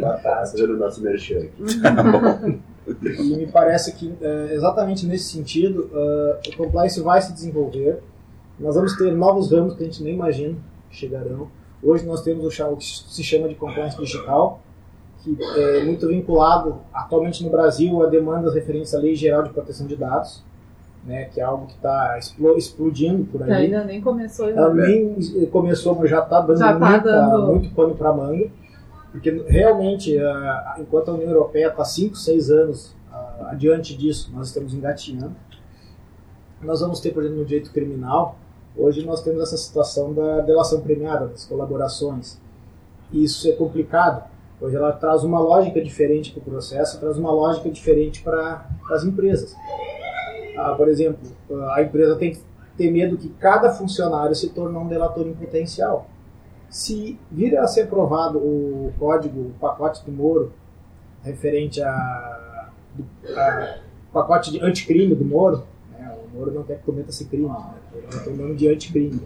Tá 0.00 0.18
fazendo 0.20 0.74
o 0.74 0.76
nosso 0.76 1.00
merchan 1.00 1.38
aqui. 1.38 1.62
e 3.22 3.36
me 3.36 3.46
parece 3.46 3.92
que, 3.92 4.12
é, 4.20 4.52
exatamente 4.52 5.06
nesse 5.06 5.30
sentido, 5.30 5.88
uh, 5.92 6.50
o 6.52 6.56
compliance 6.56 7.00
vai 7.00 7.22
se 7.22 7.32
desenvolver. 7.32 8.00
Nós 8.58 8.74
vamos 8.74 8.96
ter 8.96 9.12
novos 9.12 9.52
ramos 9.52 9.76
que 9.76 9.84
a 9.84 9.86
gente 9.86 10.02
nem 10.02 10.14
imagina 10.14 10.56
que 10.90 10.96
chegarão. 10.96 11.48
Hoje 11.80 12.04
nós 12.04 12.20
temos 12.24 12.44
o 12.44 12.76
que 12.76 12.84
se 12.84 13.22
chama 13.22 13.48
de 13.48 13.54
compliance 13.54 13.96
digital, 13.96 14.60
que 15.20 15.38
é 15.56 15.84
muito 15.84 16.08
vinculado 16.08 16.80
atualmente 16.92 17.44
no 17.44 17.50
Brasil 17.50 18.02
a 18.02 18.06
demandas 18.06 18.54
referentes 18.54 18.92
à 18.92 18.98
Lei 18.98 19.14
Geral 19.14 19.44
de 19.44 19.50
Proteção 19.50 19.86
de 19.86 19.94
Dados 19.94 20.49
né, 21.04 21.24
que 21.26 21.40
é 21.40 21.44
algo 21.44 21.66
que 21.66 21.74
está 21.74 22.18
explodindo 22.56 23.24
por 23.24 23.42
aí. 23.42 23.52
Ainda 23.52 23.84
nem 23.84 24.00
começou. 24.00 24.48
Ela 24.48 24.72
nem 24.74 25.46
começou, 25.50 25.94
mas 25.94 26.10
já 26.10 26.20
está 26.20 26.40
dando, 26.40 26.58
já 26.58 26.78
tá 26.78 26.90
muita, 26.90 27.12
dando 27.12 27.46
muito 27.46 27.74
pano 27.74 27.94
para 27.94 28.12
manga. 28.12 28.50
Porque 29.10 29.30
realmente, 29.48 30.16
enquanto 30.78 31.10
a 31.10 31.14
União 31.14 31.30
Europeia 31.30 31.68
está 31.68 31.84
5, 31.84 32.14
6 32.16 32.50
anos 32.50 32.96
adiante 33.46 33.96
disso, 33.96 34.30
nós 34.32 34.48
estamos 34.48 34.72
engatinhando. 34.72 35.34
Nós 36.62 36.80
vamos 36.80 37.00
ter, 37.00 37.12
por 37.12 37.22
exemplo, 37.22 37.40
no 37.40 37.46
direito 37.46 37.72
criminal, 37.72 38.36
hoje 38.76 39.04
nós 39.04 39.22
temos 39.22 39.42
essa 39.42 39.56
situação 39.56 40.12
da 40.12 40.40
delação 40.42 40.80
premiada, 40.80 41.26
das 41.26 41.44
colaborações. 41.44 42.38
Isso 43.12 43.48
é 43.48 43.52
complicado, 43.52 44.22
Hoje 44.60 44.76
ela 44.76 44.92
traz 44.92 45.24
uma 45.24 45.40
lógica 45.40 45.82
diferente 45.82 46.32
para 46.32 46.40
o 46.40 46.44
processo, 46.44 47.00
traz 47.00 47.16
uma 47.16 47.32
lógica 47.32 47.70
diferente 47.70 48.22
para 48.22 48.68
as 48.90 49.04
empresas. 49.04 49.56
Ah, 50.60 50.74
por 50.76 50.88
exemplo, 50.88 51.18
a 51.72 51.82
empresa 51.82 52.16
tem 52.16 52.32
que 52.32 52.40
ter 52.76 52.90
medo 52.90 53.16
que 53.16 53.30
cada 53.30 53.72
funcionário 53.72 54.34
se 54.34 54.50
torne 54.50 54.76
um 54.76 54.86
delator 54.86 55.26
em 55.26 55.32
potencial. 55.32 56.06
Se 56.68 57.18
vir 57.30 57.56
a 57.56 57.66
ser 57.66 57.82
aprovado 57.82 58.38
o 58.38 58.92
código, 58.98 59.40
o 59.40 59.54
pacote 59.58 60.04
do 60.04 60.12
Moro, 60.12 60.52
referente 61.22 61.82
a, 61.82 62.70
a 63.36 63.78
pacote 64.12 64.52
de 64.52 64.62
anticrime 64.62 65.14
do 65.14 65.24
Moro, 65.24 65.64
né, 65.92 66.14
o 66.24 66.36
Moro 66.36 66.52
não 66.52 66.62
quer 66.62 66.76
que 66.76 66.84
cometa 66.84 67.08
esse 67.08 67.24
crime, 67.24 67.48
né, 67.48 67.74
ele 67.92 68.20
tem 68.20 68.32
o 68.32 68.36
nome 68.36 68.54
de 68.54 68.68
anticrime. 68.68 69.20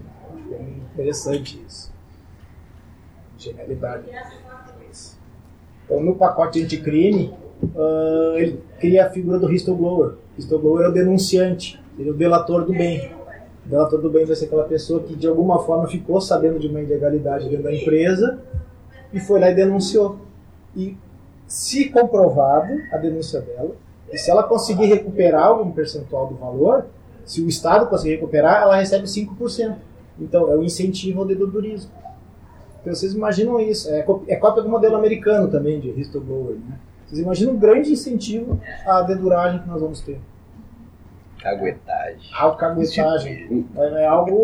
É 0.53 0.63
interessante 0.95 1.61
isso. 1.67 1.93
Genialidade. 3.37 4.05
Então, 5.85 6.01
no 6.01 6.15
pacote 6.15 6.63
anticrime, 6.63 7.35
uh, 7.63 8.37
ele 8.37 8.63
cria 8.79 9.07
a 9.07 9.11
figura 9.11 9.39
do 9.39 9.49
whistleblower. 9.49 10.15
O 10.35 10.37
whistleblower 10.37 10.87
é 10.87 10.89
o 10.89 10.93
denunciante, 10.93 11.81
é 11.99 12.03
o 12.03 12.15
delator 12.15 12.65
do 12.65 12.73
bem. 12.73 13.11
Delator 13.65 14.01
do 14.01 14.11
bem 14.11 14.27
vai 14.27 14.37
ser 14.37 14.47
aquela 14.47 14.65
pessoa 14.65 15.01
que 15.01 15.15
de 15.15 15.27
alguma 15.27 15.61
forma 15.61 15.87
ficou 15.87 16.21
sabendo 16.21 16.59
de 16.59 16.67
uma 16.67 16.81
ilegalidade 16.81 17.49
dentro 17.49 17.65
da 17.65 17.75
empresa 17.75 18.41
e 19.13 19.21
foi 19.21 19.41
lá 19.41 19.51
e 19.51 19.55
denunciou. 19.55 20.19
E 20.77 20.97
se 21.47 21.89
comprovado 21.89 22.73
a 22.93 22.99
denúncia 22.99 23.41
dela, 23.41 23.77
e 24.13 24.19
se 24.19 24.31
ela 24.31 24.43
conseguir 24.43 24.87
recuperar 24.87 25.47
algum 25.47 25.71
percentual 25.71 26.27
do 26.27 26.35
valor, 26.35 26.87
se 27.25 27.41
o 27.41 27.49
Estado 27.49 27.87
conseguir 27.87 28.17
recuperar, 28.17 28.63
ela 28.63 28.77
recebe 28.77 29.05
5%. 29.07 29.77
Então, 30.21 30.51
é 30.51 30.57
o 30.57 30.63
incentivo 30.63 31.21
ao 31.21 31.27
dedudorismo. 31.27 31.91
Então, 32.81 32.95
vocês 32.95 33.15
imaginam 33.15 33.59
isso. 33.59 33.89
É, 33.91 34.05
é 34.29 34.37
cópia 34.37 34.63
do 34.63 34.69
modelo 34.69 34.97
americano 34.97 35.49
também, 35.49 35.81
de 35.81 35.91
whistleblower. 35.91 36.57
Né? 36.57 36.79
Vocês 37.07 37.21
imaginam 37.21 37.55
um 37.55 37.59
grande 37.59 37.93
incentivo 37.93 38.61
à 38.87 39.03
deduragem 39.03 39.61
que 39.61 39.69
nós 39.69 39.81
vamos 39.81 40.01
ter. 40.01 40.21
Caguetagem. 41.45 42.31
Alcaguetagem. 42.35 43.67
É, 43.77 44.03
é 44.03 44.07
algo 44.07 44.43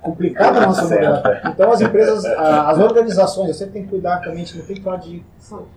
complicado 0.00 0.54
na 0.54 0.66
nossa 0.68 0.86
vida. 0.86 1.42
Então, 1.46 1.70
as 1.70 1.80
empresas, 1.82 2.24
as 2.24 2.78
organizações, 2.78 3.54
você 3.54 3.66
tem 3.66 3.82
que 3.82 3.90
cuidar 3.90 4.20
também, 4.20 4.42
a 4.42 4.46
gente 4.46 4.56
não 4.56 4.64
tem 4.64 4.76
que 4.76 4.82
falar 4.82 4.96
de, 4.96 5.22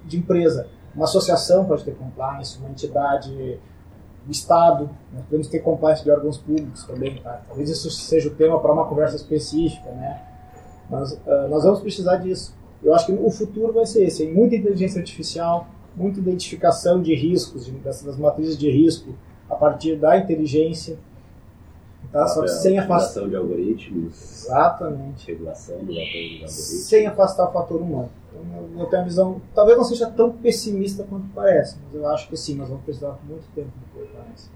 de 0.05 0.17
empresa. 0.17 0.67
Uma 0.95 1.05
associação 1.05 1.65
pode 1.65 1.83
ter 1.83 1.95
compliance, 1.95 2.57
uma 2.59 2.69
entidade 2.69 3.59
do 4.25 4.31
Estado, 4.31 4.89
nós 5.11 5.23
podemos 5.23 5.47
ter 5.47 5.59
compliance 5.59 6.01
de 6.01 6.09
órgãos 6.09 6.37
públicos 6.37 6.83
também. 6.85 7.17
Tá? 7.21 7.41
Talvez 7.45 7.69
isso 7.69 7.91
seja 7.91 8.29
o 8.29 8.31
tema 8.31 8.59
para 8.61 8.71
uma 8.71 8.85
conversa 8.85 9.17
específica, 9.17 9.89
né? 9.91 10.21
Mas 10.89 11.11
uh, 11.11 11.47
nós 11.49 11.63
vamos 11.63 11.81
precisar 11.81 12.17
disso. 12.17 12.55
Eu 12.81 12.93
acho 12.93 13.05
que 13.07 13.11
o 13.11 13.29
futuro 13.29 13.73
vai 13.73 13.85
ser 13.85 14.05
esse: 14.05 14.25
muita 14.27 14.55
inteligência 14.55 14.99
artificial, 14.99 15.67
muita 15.95 16.19
identificação 16.19 17.01
de 17.01 17.13
riscos, 17.15 17.65
de, 17.65 17.71
das, 17.73 18.17
matrizes 18.17 18.57
de 18.57 18.69
risco 18.69 19.13
a 19.49 19.55
partir 19.55 19.95
da 19.95 20.17
inteligência. 20.17 20.97
Tá? 22.11 22.27
Só 22.27 22.41
que 22.41 22.49
sem 22.49 22.77
afastar. 22.77 23.27
de 23.27 23.35
algoritmos. 23.35 24.43
Exatamente. 24.43 25.31
Regulação 25.31 25.77
dos 25.79 25.97
algoritmos. 25.97 26.51
Sem 26.51 27.07
afastar 27.07 27.49
o 27.49 27.51
fator 27.51 27.81
humano. 27.81 28.09
Então, 28.33 28.81
eu 28.81 28.85
tenho 28.87 29.01
a 29.01 29.05
visão, 29.05 29.41
talvez 29.53 29.77
não 29.77 29.83
seja 29.83 30.09
tão 30.09 30.31
pessimista 30.31 31.03
quanto 31.03 31.27
parece, 31.33 31.77
mas 31.85 31.93
eu 31.93 32.07
acho 32.09 32.27
que 32.27 32.35
sim, 32.35 32.55
nós 32.55 32.67
vamos 32.67 32.83
precisar 32.83 33.17
de 33.21 33.27
muito 33.27 33.47
tempo 33.53 33.71
depois, 33.85 34.09
mas 34.27 34.49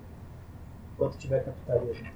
enquanto 0.94 1.18
tiver 1.18 1.44
capitalismo. 1.44 2.08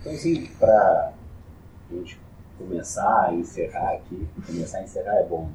Então, 0.00 0.12
assim, 0.12 0.46
para 0.58 1.12
a 1.90 1.94
gente 1.94 2.20
começar 2.56 3.26
a 3.28 3.34
encerrar 3.34 3.92
aqui, 3.94 4.28
começar 4.46 4.78
a 4.78 4.82
encerrar 4.82 5.16
é 5.16 5.24
bom. 5.24 5.50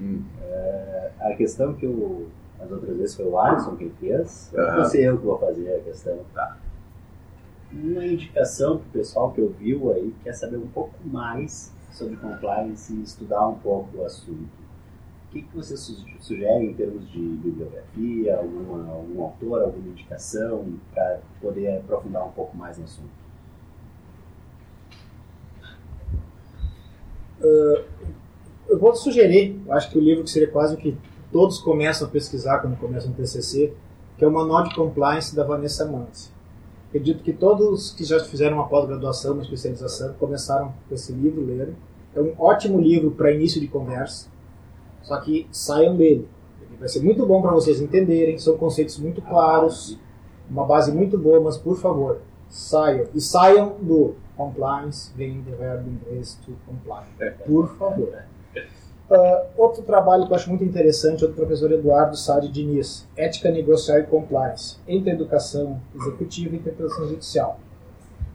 Hum. 0.00 0.22
É, 0.42 1.10
a 1.20 1.34
questão 1.36 1.74
que 1.74 1.84
eu, 1.84 2.28
as 2.58 2.70
outras 2.70 2.96
vezes 2.96 3.14
foi 3.14 3.26
o 3.26 3.38
Alisson 3.38 3.76
quem 3.76 3.90
fez, 3.90 4.50
uhum. 4.54 4.76
não 4.76 4.84
sei 4.84 5.06
eu 5.06 5.18
que 5.18 5.26
vou 5.26 5.38
fazer 5.38 5.74
a 5.74 5.80
questão. 5.80 6.18
Tá. 6.34 6.56
Uma 7.72 8.04
indicação 8.04 8.78
para 8.78 8.86
o 8.86 8.90
pessoal 8.90 9.30
que 9.32 9.40
ouviu 9.40 9.92
aí, 9.92 10.14
quer 10.24 10.32
saber 10.32 10.56
um 10.56 10.66
pouco 10.68 10.94
mais 11.04 11.72
sobre 11.92 12.16
compliance 12.16 12.92
e 12.92 13.02
estudar 13.02 13.46
um 13.46 13.58
pouco 13.58 13.98
o 13.98 14.04
assunto. 14.04 14.60
O 15.28 15.32
que, 15.32 15.42
que 15.42 15.56
você 15.56 15.76
sugere 15.76 16.64
em 16.64 16.74
termos 16.74 17.08
de 17.08 17.20
bibliografia, 17.20 18.36
alguma, 18.36 18.90
algum 18.90 19.22
autor, 19.22 19.62
alguma 19.62 19.88
indicação 19.88 20.74
para 20.92 21.20
poder 21.40 21.78
aprofundar 21.78 22.26
um 22.26 22.32
pouco 22.32 22.56
mais 22.56 22.76
no 22.78 22.84
assunto? 22.84 23.20
Uh, 27.40 27.84
vou 28.80 28.94
sugerir, 28.94 29.60
acho 29.70 29.90
que 29.90 29.98
o 29.98 30.00
livro 30.00 30.24
que 30.24 30.30
seria 30.30 30.48
quase 30.48 30.74
o 30.74 30.76
que 30.78 30.96
todos 31.30 31.58
começam 31.58 32.08
a 32.08 32.10
pesquisar 32.10 32.58
quando 32.60 32.76
começam 32.78 33.10
o 33.10 33.14
TCC, 33.14 33.74
que 34.16 34.24
é 34.24 34.28
o 34.28 34.32
Manual 34.32 34.64
de 34.64 34.74
Compliance 34.74 35.36
da 35.36 35.44
Vanessa 35.44 35.84
Manzi. 35.84 36.30
Acredito 36.88 37.22
que 37.22 37.32
todos 37.32 37.92
que 37.92 38.04
já 38.04 38.18
fizeram 38.24 38.56
uma 38.56 38.66
pós-graduação, 38.66 39.34
uma 39.34 39.42
especialização, 39.42 40.14
começaram 40.14 40.74
com 40.88 40.94
esse 40.94 41.12
livro, 41.12 41.44
leram. 41.44 41.74
É 42.14 42.20
um 42.20 42.34
ótimo 42.36 42.80
livro 42.80 43.12
para 43.12 43.30
início 43.30 43.60
de 43.60 43.68
conversa, 43.68 44.28
só 45.02 45.20
que 45.20 45.46
saiam 45.52 45.96
dele. 45.96 46.28
Ele 46.60 46.76
vai 46.78 46.88
ser 46.88 47.00
muito 47.00 47.24
bom 47.24 47.40
para 47.40 47.52
vocês 47.52 47.80
entenderem, 47.80 48.38
são 48.38 48.56
conceitos 48.58 48.98
muito 48.98 49.22
claros, 49.22 49.98
uma 50.50 50.64
base 50.64 50.90
muito 50.90 51.16
boa, 51.16 51.40
mas 51.40 51.56
por 51.56 51.76
favor, 51.78 52.18
saiam. 52.48 53.06
E 53.14 53.20
saiam 53.20 53.76
do 53.80 54.16
compliance, 54.36 55.12
vem 55.14 55.40
do 55.42 55.56
verbo 55.56 55.88
inglês 55.88 56.38
to 56.44 56.52
comply. 56.66 57.04
Por 57.46 57.68
favor. 57.76 58.24
Uh, 58.56 59.44
outro 59.56 59.82
trabalho 59.82 60.24
que 60.24 60.32
eu 60.32 60.36
acho 60.36 60.48
muito 60.48 60.62
interessante 60.62 61.24
é 61.24 61.26
do 61.26 61.34
professor 61.34 61.72
Eduardo 61.72 62.16
Sade 62.16 62.48
Diniz, 62.48 63.08
Ética 63.16 63.50
Negocial 63.50 63.98
e 63.98 64.04
Compliance, 64.04 64.76
entre 64.86 65.10
Educação 65.10 65.80
Executiva 65.96 66.54
e 66.54 66.58
Interpretação 66.58 67.08
Judicial. 67.08 67.58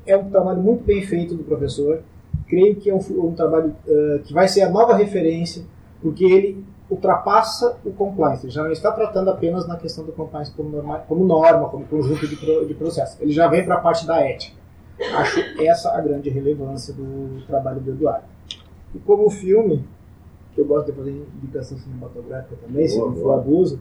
É 0.06 0.18
um 0.18 0.30
trabalho 0.30 0.62
muito 0.62 0.84
bem 0.84 1.02
feito 1.02 1.34
do 1.34 1.46
professor, 1.46 2.04
creio 2.48 2.76
que 2.76 2.90
é 2.90 2.94
um, 2.94 3.00
um 3.26 3.34
trabalho 3.34 3.74
uh, 3.88 4.20
que 4.24 4.34
vai 4.34 4.50
ser 4.50 4.64
a 4.64 4.70
nova 4.70 4.94
referência, 4.94 5.64
porque 6.02 6.26
ele 6.26 6.66
ultrapassa 6.90 7.78
o 7.86 7.92
compliance, 7.92 8.46
ele 8.46 8.52
já 8.52 8.62
não 8.62 8.72
está 8.72 8.92
tratando 8.92 9.30
apenas 9.30 9.66
na 9.66 9.78
questão 9.78 10.04
do 10.04 10.12
compliance 10.12 10.52
como 10.52 10.70
norma, 10.70 11.00
como, 11.08 11.26
norma, 11.26 11.70
como 11.70 11.86
conjunto 11.86 12.28
de, 12.28 12.36
pro, 12.36 12.66
de 12.66 12.74
processos, 12.74 13.20
ele 13.22 13.32
já 13.32 13.48
vem 13.48 13.64
para 13.64 13.76
a 13.76 13.80
parte 13.80 14.06
da 14.06 14.20
ética. 14.20 14.58
Acho 15.16 15.40
essa 15.62 15.92
a 15.92 16.02
grande 16.02 16.30
relevância 16.30 16.94
do 16.94 17.46
trabalho 17.48 17.80
do 17.80 17.92
Eduardo. 17.92 18.26
E 18.94 19.00
como 19.00 19.30
filme, 19.30 19.84
eu 20.62 20.66
gosto 20.66 20.88
de 20.88 20.94
fazer 20.94 21.12
indicação 21.12 21.78
cinematográfica 21.78 22.56
também, 22.66 22.88
se 22.88 22.98
não 22.98 23.16
for 23.16 23.34
abuso, 23.34 23.80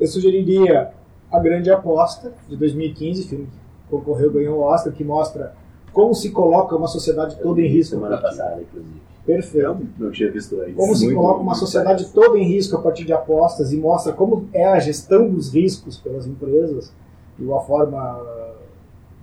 eu 0.00 0.06
sugeriria 0.06 0.90
A 1.30 1.38
Grande 1.38 1.70
Aposta, 1.70 2.32
de 2.48 2.56
2015, 2.56 3.28
filme 3.28 3.46
que 3.46 3.58
concorreu 3.88 4.32
ganhou 4.32 4.58
o 4.58 4.62
Oscar, 4.62 4.92
que 4.92 5.04
mostra 5.04 5.54
como 5.92 6.12
se 6.14 6.30
coloca 6.30 6.74
uma 6.74 6.88
sociedade 6.88 7.38
toda 7.40 7.60
em 7.60 7.68
risco. 7.68 7.94
Semana 7.94 8.18
passada, 8.18 8.60
inclusive. 8.60 9.00
Perfeito. 9.24 9.66
Eu 9.66 9.80
não 9.98 10.10
tinha 10.10 10.30
visto 10.30 10.60
antes. 10.60 10.74
Como 10.74 10.94
se 10.94 11.14
coloca 11.14 11.40
uma 11.40 11.54
sociedade 11.54 12.12
toda 12.12 12.36
em 12.36 12.44
risco 12.44 12.76
a 12.76 12.82
partir 12.82 13.04
de 13.04 13.12
apostas 13.12 13.72
e 13.72 13.76
mostra 13.76 14.12
como 14.12 14.48
é 14.52 14.66
a 14.66 14.78
gestão 14.80 15.30
dos 15.30 15.54
riscos 15.54 15.96
pelas 15.96 16.26
empresas 16.26 16.92
de 17.38 17.44
uma 17.44 17.60
forma 17.60 18.20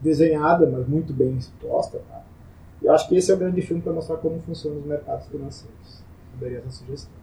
desenhada, 0.02 0.66
mas 0.66 0.88
muito 0.88 1.14
bem 1.14 1.36
exposta. 1.38 2.02
Tá? 2.10 2.24
Eu 2.82 2.94
acho 2.94 3.08
que 3.08 3.16
esse 3.16 3.30
é 3.30 3.36
o 3.36 3.38
grande 3.38 3.62
filme 3.62 3.82
para 3.82 3.94
mostrar 3.94 4.16
como 4.18 4.40
funcionam 4.40 4.80
os 4.80 4.86
mercados 4.86 5.28
financeiros 5.28 6.02
daria 6.42 6.58
essa 6.60 6.72
sugestão. 6.72 7.14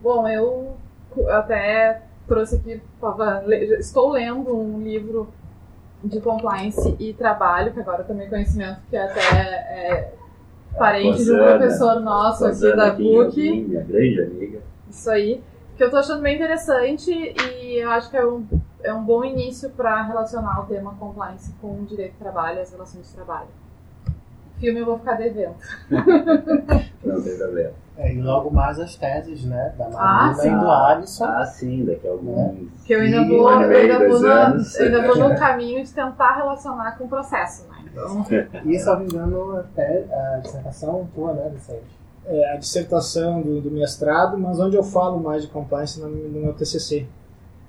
Bom, 0.00 0.26
eu 0.26 0.76
até 1.28 2.02
trouxe 2.26 2.56
aqui, 2.56 2.80
estou 3.78 4.10
lendo 4.10 4.56
um 4.56 4.82
livro 4.82 5.28
de 6.02 6.20
compliance 6.20 6.96
e 6.98 7.12
trabalho, 7.12 7.72
que 7.72 7.80
agora 7.80 8.04
também 8.04 8.28
conhecimento 8.28 8.80
que 8.88 8.96
até 8.96 9.20
é 9.20 10.14
parente 10.76 11.24
de 11.24 11.32
um 11.32 11.36
professor 11.36 12.00
nosso 12.00 12.46
aqui 12.46 12.76
da 12.76 12.94
PUC. 12.94 13.64
Minha 13.66 13.82
grande 13.82 14.22
amiga. 14.22 14.62
Isso 14.88 15.10
aí. 15.10 15.42
Que 15.76 15.82
eu 15.84 15.88
estou 15.88 16.00
achando 16.00 16.22
bem 16.22 16.34
interessante 16.34 17.10
e 17.12 17.78
eu 17.78 17.90
acho 17.90 18.10
que 18.10 18.16
é 18.16 18.26
um, 18.26 18.44
é 18.82 18.92
um 18.92 19.04
bom 19.04 19.24
início 19.24 19.70
para 19.70 20.02
relacionar 20.02 20.60
o 20.60 20.66
tema 20.66 20.94
compliance 20.98 21.52
com 21.60 21.80
o 21.80 21.86
direito 21.86 22.14
do 22.14 22.18
trabalho 22.18 22.58
e 22.58 22.62
as 22.62 22.72
relações 22.72 23.06
de 23.06 23.14
trabalho 23.14 23.48
filme 24.58 24.80
eu 24.80 24.86
vou 24.86 24.98
ficar 24.98 25.14
devendo. 25.14 25.54
Não 27.04 27.22
tem 27.22 27.36
problema. 27.36 27.72
É, 27.98 28.14
e 28.14 28.22
logo 28.22 28.48
mais 28.50 28.78
as 28.78 28.94
teses, 28.94 29.44
né? 29.44 29.74
Da 29.76 29.88
Marina 29.90 30.42
ah, 30.42 30.46
e 30.46 30.50
do 30.50 30.70
Alisson. 30.70 31.24
Ah, 31.24 31.44
sim, 31.44 31.84
daqui 31.84 32.06
a 32.06 32.12
alguns. 32.12 32.70
Que 32.84 32.92
eu 32.94 33.00
ainda 33.00 33.24
vou, 33.24 33.50
eu 33.50 33.76
ainda 33.76 33.98
vou, 33.98 34.20
no, 34.20 34.28
ainda 34.28 35.06
vou 35.06 35.28
no 35.28 35.36
caminho 35.36 35.84
de 35.84 35.92
tentar 35.92 36.36
relacionar 36.36 36.96
com 36.96 37.04
o 37.04 37.08
processo, 37.08 37.66
né? 37.68 37.78
Então... 37.90 38.24
E, 38.64 38.98
me 38.98 39.04
engano, 39.04 39.56
até 39.56 40.04
a 40.12 40.38
dissertação 40.38 41.08
tua, 41.12 41.32
né, 41.32 41.50
Vicente? 41.52 41.98
É, 42.24 42.52
a 42.52 42.56
dissertação 42.56 43.42
do, 43.42 43.60
do, 43.60 43.70
mestrado, 43.70 44.38
mas 44.38 44.60
onde 44.60 44.76
eu 44.76 44.84
falo 44.84 45.18
mais 45.18 45.42
de 45.42 45.48
compliance 45.48 45.98
no, 46.00 46.08
no 46.08 46.40
meu 46.40 46.52
TCC. 46.52 47.06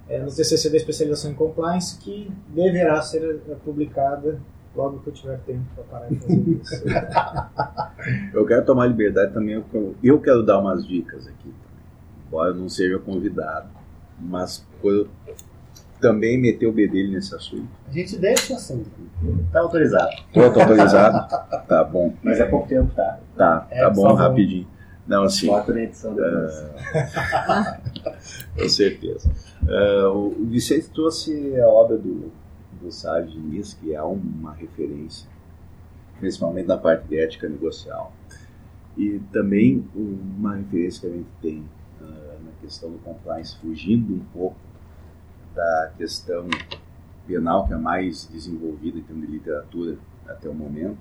É, 0.07 0.19
no 0.19 0.27
TCC 0.27 0.69
da 0.69 0.77
especialização 0.77 1.31
em 1.31 1.35
compliance, 1.35 1.97
que 1.97 2.31
deverá 2.49 3.01
ser 3.01 3.41
publicada 3.63 4.39
logo 4.75 4.99
que 4.99 5.07
eu 5.07 5.13
tiver 5.13 5.39
tempo 5.39 5.65
para 5.75 5.83
parar 5.85 6.07
de 6.07 6.15
fazer 6.15 6.49
isso. 6.61 6.83
eu 8.33 8.45
quero 8.45 8.65
tomar 8.65 8.87
liberdade 8.87 9.33
também, 9.33 9.63
eu 10.03 10.19
quero 10.19 10.43
dar 10.43 10.59
umas 10.59 10.85
dicas 10.85 11.27
aqui, 11.27 11.53
embora 12.27 12.51
eu 12.51 12.55
não 12.55 12.69
seja 12.69 12.99
convidado, 12.99 13.69
mas 14.19 14.65
eu 14.83 15.07
também 15.99 16.37
meter 16.39 16.65
o 16.67 16.71
bedelho 16.71 17.11
nesse 17.11 17.35
assunto. 17.35 17.67
A 17.87 17.91
gente 17.91 18.17
deixa 18.17 18.55
assim. 18.55 18.85
Tá 19.51 19.59
autorizado. 19.59 20.11
Tô, 20.33 20.41
autorizado? 20.41 21.27
tá 21.67 21.83
bom. 21.83 22.13
Mas 22.23 22.39
é 22.39 22.45
pouco 22.45 22.67
tempo, 22.67 22.93
tá? 22.95 23.19
Tá, 23.35 23.67
é, 23.69 23.81
tá 23.81 23.89
bom, 23.89 24.13
rapidinho. 24.13 24.67
Não, 25.05 25.23
assim. 25.23 25.47
Bota 25.47 25.73
na 25.73 25.81
edição 25.81 26.15
depois. 26.15 26.53
Uh, 26.55 26.69
com 28.61 28.69
certeza. 28.69 29.29
Uh, 29.63 30.41
o 30.41 30.45
Vicente 30.45 30.89
trouxe 30.89 31.59
a 31.59 31.67
obra 31.67 31.97
do 31.97 32.31
do 32.81 32.91
Sávio 32.91 33.31
Diniz, 33.31 33.73
que 33.73 33.93
é 33.93 34.01
uma 34.01 34.53
referência, 34.53 35.29
principalmente 36.19 36.67
na 36.67 36.77
parte 36.77 37.07
de 37.07 37.19
ética 37.19 37.47
negocial. 37.47 38.13
E 38.97 39.19
também 39.31 39.85
uma 39.95 40.55
referência 40.55 41.01
que 41.01 41.07
a 41.07 41.17
gente 41.17 41.29
tem 41.41 41.59
uh, 42.01 42.43
na 42.43 42.51
questão 42.61 42.91
do 42.91 42.99
compliance, 42.99 43.57
fugindo 43.57 44.13
um 44.13 44.25
pouco 44.33 44.57
da 45.55 45.91
questão 45.97 46.47
penal, 47.27 47.67
que 47.67 47.73
é 47.73 47.77
mais 47.77 48.27
desenvolvida 48.27 48.97
em 48.97 49.03
termos 49.03 49.27
de 49.27 49.31
literatura 49.31 49.97
até 50.27 50.49
o 50.49 50.53
momento, 50.53 50.97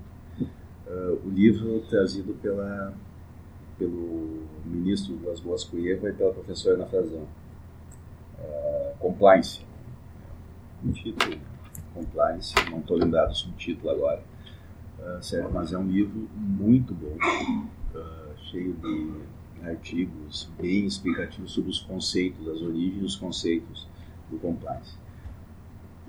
uh, 0.87 1.19
o 1.25 1.29
livro 1.29 1.81
trazido 1.89 2.33
pela, 2.35 2.93
pelo 3.77 4.43
ministro 4.65 5.15
das 5.17 5.39
Boas 5.39 5.63
Cuieva 5.63 6.09
e 6.09 6.13
pela 6.13 6.33
professora 6.33 6.75
Ana 6.75 6.85
Frazão. 6.85 7.27
Uh, 8.39 8.97
compliance. 8.99 9.61
Um 10.83 10.91
título, 10.91 11.37
Compliance, 11.93 12.53
não 12.69 12.79
estou 12.79 12.97
lembrado 12.97 13.29
do 13.29 13.35
subtítulo 13.35 13.89
agora, 13.89 14.21
uh, 14.99 15.53
mas 15.53 15.73
é 15.73 15.77
um 15.77 15.87
livro 15.87 16.29
muito 16.35 16.93
bom, 16.93 17.17
cheio 18.49 18.73
de 18.73 19.67
artigos 19.67 20.49
bem 20.59 20.85
explicativos 20.85 21.51
sobre 21.51 21.69
os 21.69 21.79
conceitos, 21.79 22.47
as 22.47 22.61
origens 22.61 23.01
dos 23.01 23.15
conceitos 23.15 23.87
do 24.29 24.37
compliance. 24.37 24.95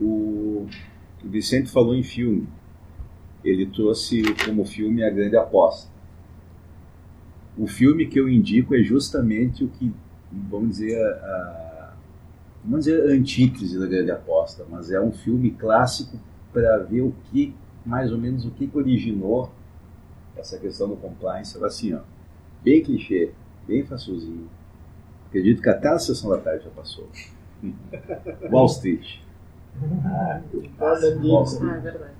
O, 0.01 0.67
o 1.23 1.29
Vicente 1.29 1.71
falou 1.71 1.95
em 1.95 2.03
filme. 2.03 2.49
Ele 3.45 3.67
trouxe 3.67 4.23
como 4.45 4.65
filme 4.65 5.03
A 5.03 5.11
Grande 5.11 5.37
Aposta. 5.37 5.91
O 7.57 7.67
filme 7.67 8.07
que 8.07 8.19
eu 8.19 8.29
indico 8.29 8.75
é 8.75 8.83
justamente 8.83 9.65
o 9.65 9.69
que, 9.69 9.93
vamos 10.31 10.79
dizer, 10.79 10.97
a, 11.03 11.70
vamos 12.65 12.85
dizer, 12.85 13.11
antítese 13.11 13.79
da 13.79 13.87
Grande 13.87 14.11
Aposta, 14.11 14.65
mas 14.69 14.91
é 14.91 15.01
um 15.01 15.13
filme 15.13 15.51
clássico 15.51 16.19
para 16.53 16.79
ver 16.79 17.03
o 17.03 17.15
que, 17.25 17.55
mais 17.85 18.13
ou 18.13 18.19
menos, 18.19 18.45
o 18.45 18.51
que, 18.51 18.67
que 18.67 18.77
originou 18.77 19.51
essa 20.37 20.59
questão 20.59 20.89
do 20.89 20.97
compliance. 20.97 21.63
Assim, 21.65 21.95
ó, 21.95 22.01
bem 22.63 22.83
clichê, 22.83 23.33
bem 23.67 23.85
facilzinho. 23.85 24.49
Acredito 25.29 25.63
que 25.63 25.69
até 25.69 25.89
a 25.89 25.99
sessão 25.99 26.31
da 26.31 26.39
tarde 26.39 26.65
já 26.65 26.71
passou. 26.71 27.09
Wall 28.51 28.67
Street. 28.67 29.21
Ah, 30.05 30.41
Wall 31.23 31.45
Street. 31.45 31.73
Ah, 31.73 31.77
é 31.77 31.81
verdade. 31.81 32.15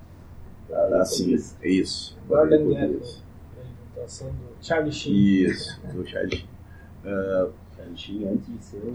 Ah, 0.71 1.01
assim, 1.01 1.35
é 1.61 1.69
isso. 1.69 2.17
Gordon 2.27 2.65
Português. 2.65 3.21
Gecko, 3.95 4.33
Charlie 4.61 4.91
Sheen. 4.91 5.43
Isso, 5.43 5.81
do 5.93 6.07
Charlie 6.07 6.37
Sheen. 6.37 6.49
Ah, 7.05 7.49
Antes 7.87 8.47
de 8.47 8.63
ser 8.63 8.77
o. 8.77 8.89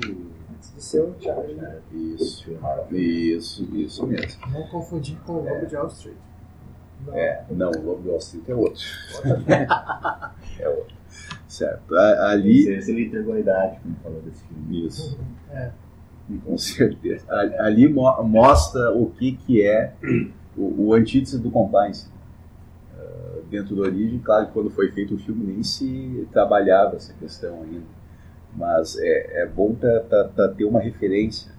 Antes 0.54 0.74
de 0.74 0.82
ser 0.82 1.00
o 1.02 1.14
Charlie. 1.20 1.56
isso, 2.14 2.50
isso, 2.92 3.76
isso 3.76 4.06
mesmo. 4.06 4.40
Não 4.52 4.66
confundir 4.68 5.18
com 5.26 5.32
o 5.34 5.44
Lobo 5.44 5.66
de 5.66 5.76
Wall 5.76 5.86
Street. 5.88 6.16
Não. 7.06 7.14
É, 7.14 7.44
não, 7.50 7.70
o 7.70 7.82
Lobo 7.84 8.02
de 8.02 8.08
Wall 8.08 8.18
Street 8.18 8.48
é 8.48 8.54
outro. 8.54 8.82
é 10.60 10.68
outro. 10.68 10.96
Certo. 11.48 11.94
Ali, 11.96 12.64
Você, 12.64 12.82
você 12.82 12.92
lhe 12.92 13.04
entregou 13.06 13.34
a 13.34 13.40
idade 13.40 13.78
quando 13.82 13.96
falou 14.02 14.22
desse 14.22 14.44
filme. 14.44 14.86
isso. 14.86 15.18
É. 15.50 15.70
Com 16.44 16.58
certeza. 16.58 17.24
Ali 17.60 17.88
mo- 17.88 18.22
mostra 18.24 18.92
o 18.92 19.10
que, 19.10 19.32
que 19.36 19.62
é 19.62 19.94
o, 20.56 20.86
o 20.88 20.92
antítese 20.94 21.38
do 21.38 21.50
compliance. 21.52 22.08
Ah, 22.98 23.38
dentro 23.48 23.76
da 23.76 23.82
origem, 23.82 24.18
claro 24.18 24.46
que 24.46 24.52
quando 24.52 24.68
foi 24.70 24.90
feito 24.90 25.14
o 25.14 25.18
filme 25.18 25.44
nem 25.52 25.62
se 25.62 26.26
trabalhava 26.32 26.96
essa 26.96 27.12
questão 27.14 27.62
ainda. 27.62 27.95
Mas 28.56 28.96
é, 28.98 29.42
é 29.42 29.46
bom 29.46 29.74
para 29.74 30.48
ter 30.56 30.64
uma 30.64 30.80
referência 30.80 31.52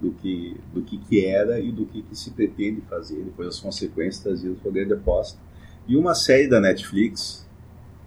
do 0.00 0.10
que, 0.12 0.60
do 0.74 0.82
que, 0.82 0.98
que 0.98 1.24
era 1.24 1.58
e 1.60 1.70
do 1.72 1.86
que, 1.86 2.02
que 2.02 2.14
se 2.16 2.32
pretende 2.32 2.80
fazer, 2.82 3.22
depois 3.22 3.48
as 3.48 3.60
consequências 3.60 4.22
trazidas 4.22 4.58
a 4.66 4.70
grande 4.70 4.92
aposta. 4.92 5.38
E 5.86 5.96
uma 5.96 6.14
série 6.14 6.48
da 6.48 6.60
Netflix, 6.60 7.48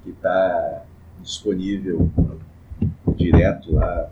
que 0.03 0.11
está 0.11 0.83
disponível 1.21 2.09
direto 3.15 3.73
lá, 3.73 4.11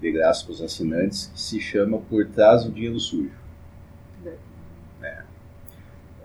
de 0.00 0.10
graça 0.10 0.44
para 0.44 0.52
os 0.52 0.62
assinantes, 0.62 1.26
que 1.26 1.40
se 1.40 1.60
chama 1.60 1.98
Por 1.98 2.26
Trás 2.26 2.64
do 2.64 2.72
Dinheiro 2.72 2.98
Sujo. 2.98 3.30
É. 5.02 5.22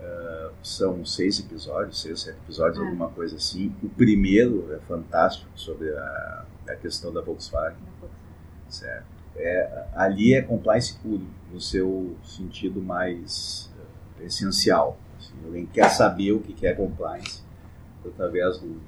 Ah, 0.00 0.50
são 0.62 1.04
seis 1.04 1.38
episódios, 1.40 2.00
seis, 2.00 2.20
sete 2.20 2.38
episódios, 2.38 2.78
É. 2.78 2.84
alguma 2.84 3.08
coisa 3.08 3.36
assim. 3.36 3.74
O 3.82 3.88
primeiro 3.88 4.72
é 4.74 4.78
fantástico 4.78 5.50
sobre 5.54 5.90
a, 5.90 6.44
a 6.68 6.76
questão 6.76 7.12
da 7.12 7.20
Volkswagen, 7.20 7.78
certo? 8.68 9.06
É, 9.36 9.86
ali 9.94 10.34
é 10.34 10.42
compliance 10.42 10.94
puro, 10.96 11.26
no 11.52 11.60
seu 11.60 12.16
sentido 12.24 12.80
mais 12.80 13.70
eh, 14.20 14.24
essencial. 14.24 14.96
Assim, 15.18 15.34
alguém 15.44 15.66
quer 15.66 15.90
saber 15.90 16.32
o 16.32 16.40
que 16.40 16.52
que 16.54 16.66
é 16.66 16.72
compliance 16.72 17.42
através 18.04 18.58
do 18.58 18.80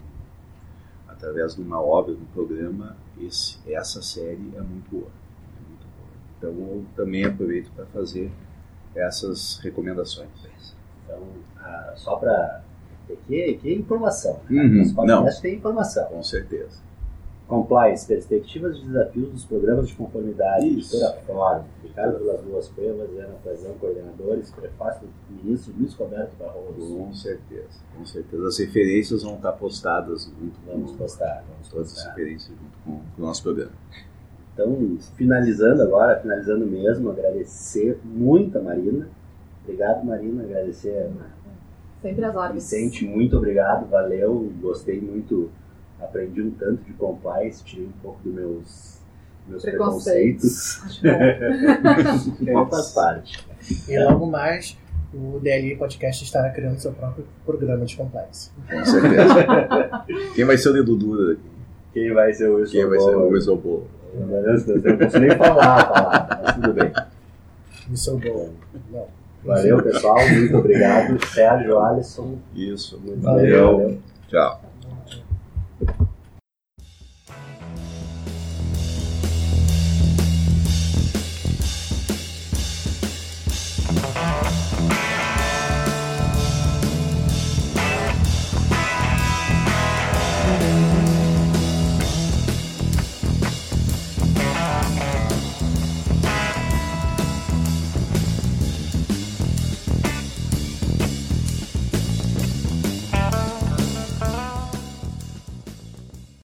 através 1.07 1.55
de 1.57 1.61
uma 1.63 1.81
obra, 1.83 2.15
de 2.15 2.23
um 2.23 2.27
programa, 2.27 2.97
esse, 3.21 3.59
essa 3.67 4.01
série 4.01 4.53
é 4.57 4.61
muito 4.61 4.89
boa. 4.91 5.09
É 5.11 5.69
muito 5.69 5.87
boa. 5.97 6.09
Então 6.39 6.51
eu 6.51 6.87
também 6.95 7.25
aproveito 7.25 7.71
para 7.73 7.85
fazer 7.87 8.31
essas 8.95 9.59
recomendações. 9.59 10.29
Então, 11.05 11.23
ah, 11.59 11.93
só 11.97 12.17
para. 12.17 12.63
Aqui, 13.11 13.43
aqui 13.55 13.69
é 13.71 13.75
informação. 13.75 14.41
né? 14.49 14.63
Uhum, 14.63 14.83
Os 14.83 14.93
podcasts 14.93 15.41
têm 15.41 15.55
informação. 15.57 16.07
Com 16.07 16.23
certeza. 16.23 16.79
Compliance, 17.49 18.07
perspectivas 18.07 18.77
e 18.77 18.85
desafios 18.85 19.31
dos 19.31 19.45
programas 19.47 19.89
de 19.89 19.95
conformidade. 19.95 20.69
Isso. 20.69 20.95
Editora 20.95 21.19
Fórum. 21.27 21.65
Ricardo 21.83 22.19
Vilas 22.19 22.41
Boas 22.43 22.69
Cuevas, 22.69 23.11
Ana 23.19 23.35
Frazão, 23.43 23.75
coordenadores, 23.81 24.51
prefácio 24.51 25.09
do 25.09 25.43
ministro 25.43 25.75
Luiz 25.79 25.95
Roberto 25.95 26.37
Barroso. 26.39 26.97
Com 26.97 27.13
certeza. 27.15 27.81
Com 27.97 28.05
certeza. 28.05 28.47
As 28.47 28.59
referências 28.59 29.23
vão 29.23 29.37
estar 29.37 29.53
postadas 29.53 30.25
junto 30.25 30.61
Vamos 30.67 30.93
com 30.93 30.99
postar, 30.99 31.43
vamos 31.51 31.69
todas 31.69 31.97
as 31.97 32.05
referências 32.05 32.51
junto 32.51 32.79
com, 32.85 33.01
com 33.17 33.23
o 33.23 33.25
nosso 33.25 33.43
programa. 33.43 33.73
Então, 34.53 34.99
finalizando 35.15 35.83
agora, 35.83 36.21
finalizando 36.21 36.67
mesmo, 36.67 37.11
agradecer 37.11 37.99
muito 38.05 38.59
a 38.59 38.61
Marina. 38.61 39.09
Obrigado, 39.65 40.05
Marina. 40.05 40.43
Agradecer 40.43 41.11
Sempre 42.03 42.25
as 42.25 42.37
ordens. 42.37 42.65
Vicente, 42.65 43.05
muito 43.07 43.37
obrigado, 43.37 43.89
valeu. 43.89 44.53
Gostei 44.61 45.01
muito, 45.01 45.51
aprendi 46.01 46.43
um 46.43 46.51
tanto 46.51 46.83
de 46.85 46.93
compliance, 46.95 47.65
tirei 47.65 47.87
um 47.87 47.93
pouco 48.03 48.19
dos 48.23 48.33
meus, 48.35 48.99
meus 49.47 49.63
Preconceitos. 49.63 50.81
preconceitos. 51.01 52.71
Faz 52.71 52.91
parte. 52.93 53.47
E 53.89 53.99
logo 53.99 54.27
mais, 54.27 54.77
o 55.13 55.39
DLI 55.41 55.77
Podcast 55.77 56.23
estará 56.25 56.51
criando 56.51 56.79
seu 56.79 56.93
próprio 56.93 57.25
programa 57.45 57.85
de 57.85 57.97
compliance. 57.97 58.51
Com 58.71 58.85
certeza. 58.85 60.05
Quem 60.35 60.45
vai 60.45 60.57
ser 60.59 60.69
o 60.71 60.73
dedo 60.75 60.97
duro 60.97 61.29
daqui? 61.35 61.49
Quem 61.93 62.13
vai 62.13 62.33
ser 62.33 62.49
o 62.49 62.65
Quem 62.65 62.87
vai 62.87 62.99
ser 63.01 63.17
o 63.17 63.29
Whistleblower? 63.29 63.85
Eu 64.15 64.21
não 64.21 64.99
posso 64.99 65.19
nem 65.19 65.37
falar 65.37 65.81
a 65.81 65.85
palavra, 65.85 66.41
mas 66.43 66.55
tudo 66.55 66.73
bem. 66.73 66.93
Isso 67.93 68.11
é 68.11 68.29
bom. 68.31 68.51
Não. 68.91 69.07
Valeu, 69.45 69.83
pessoal. 69.83 70.17
Muito 70.29 70.57
obrigado. 70.57 71.25
Sérgio 71.27 71.79
Alisson. 71.79 72.39
Isso. 72.55 72.99
Muito 73.01 73.23
Valeu. 73.23 73.79
valeu. 73.79 73.99
Tchau. 74.29 74.61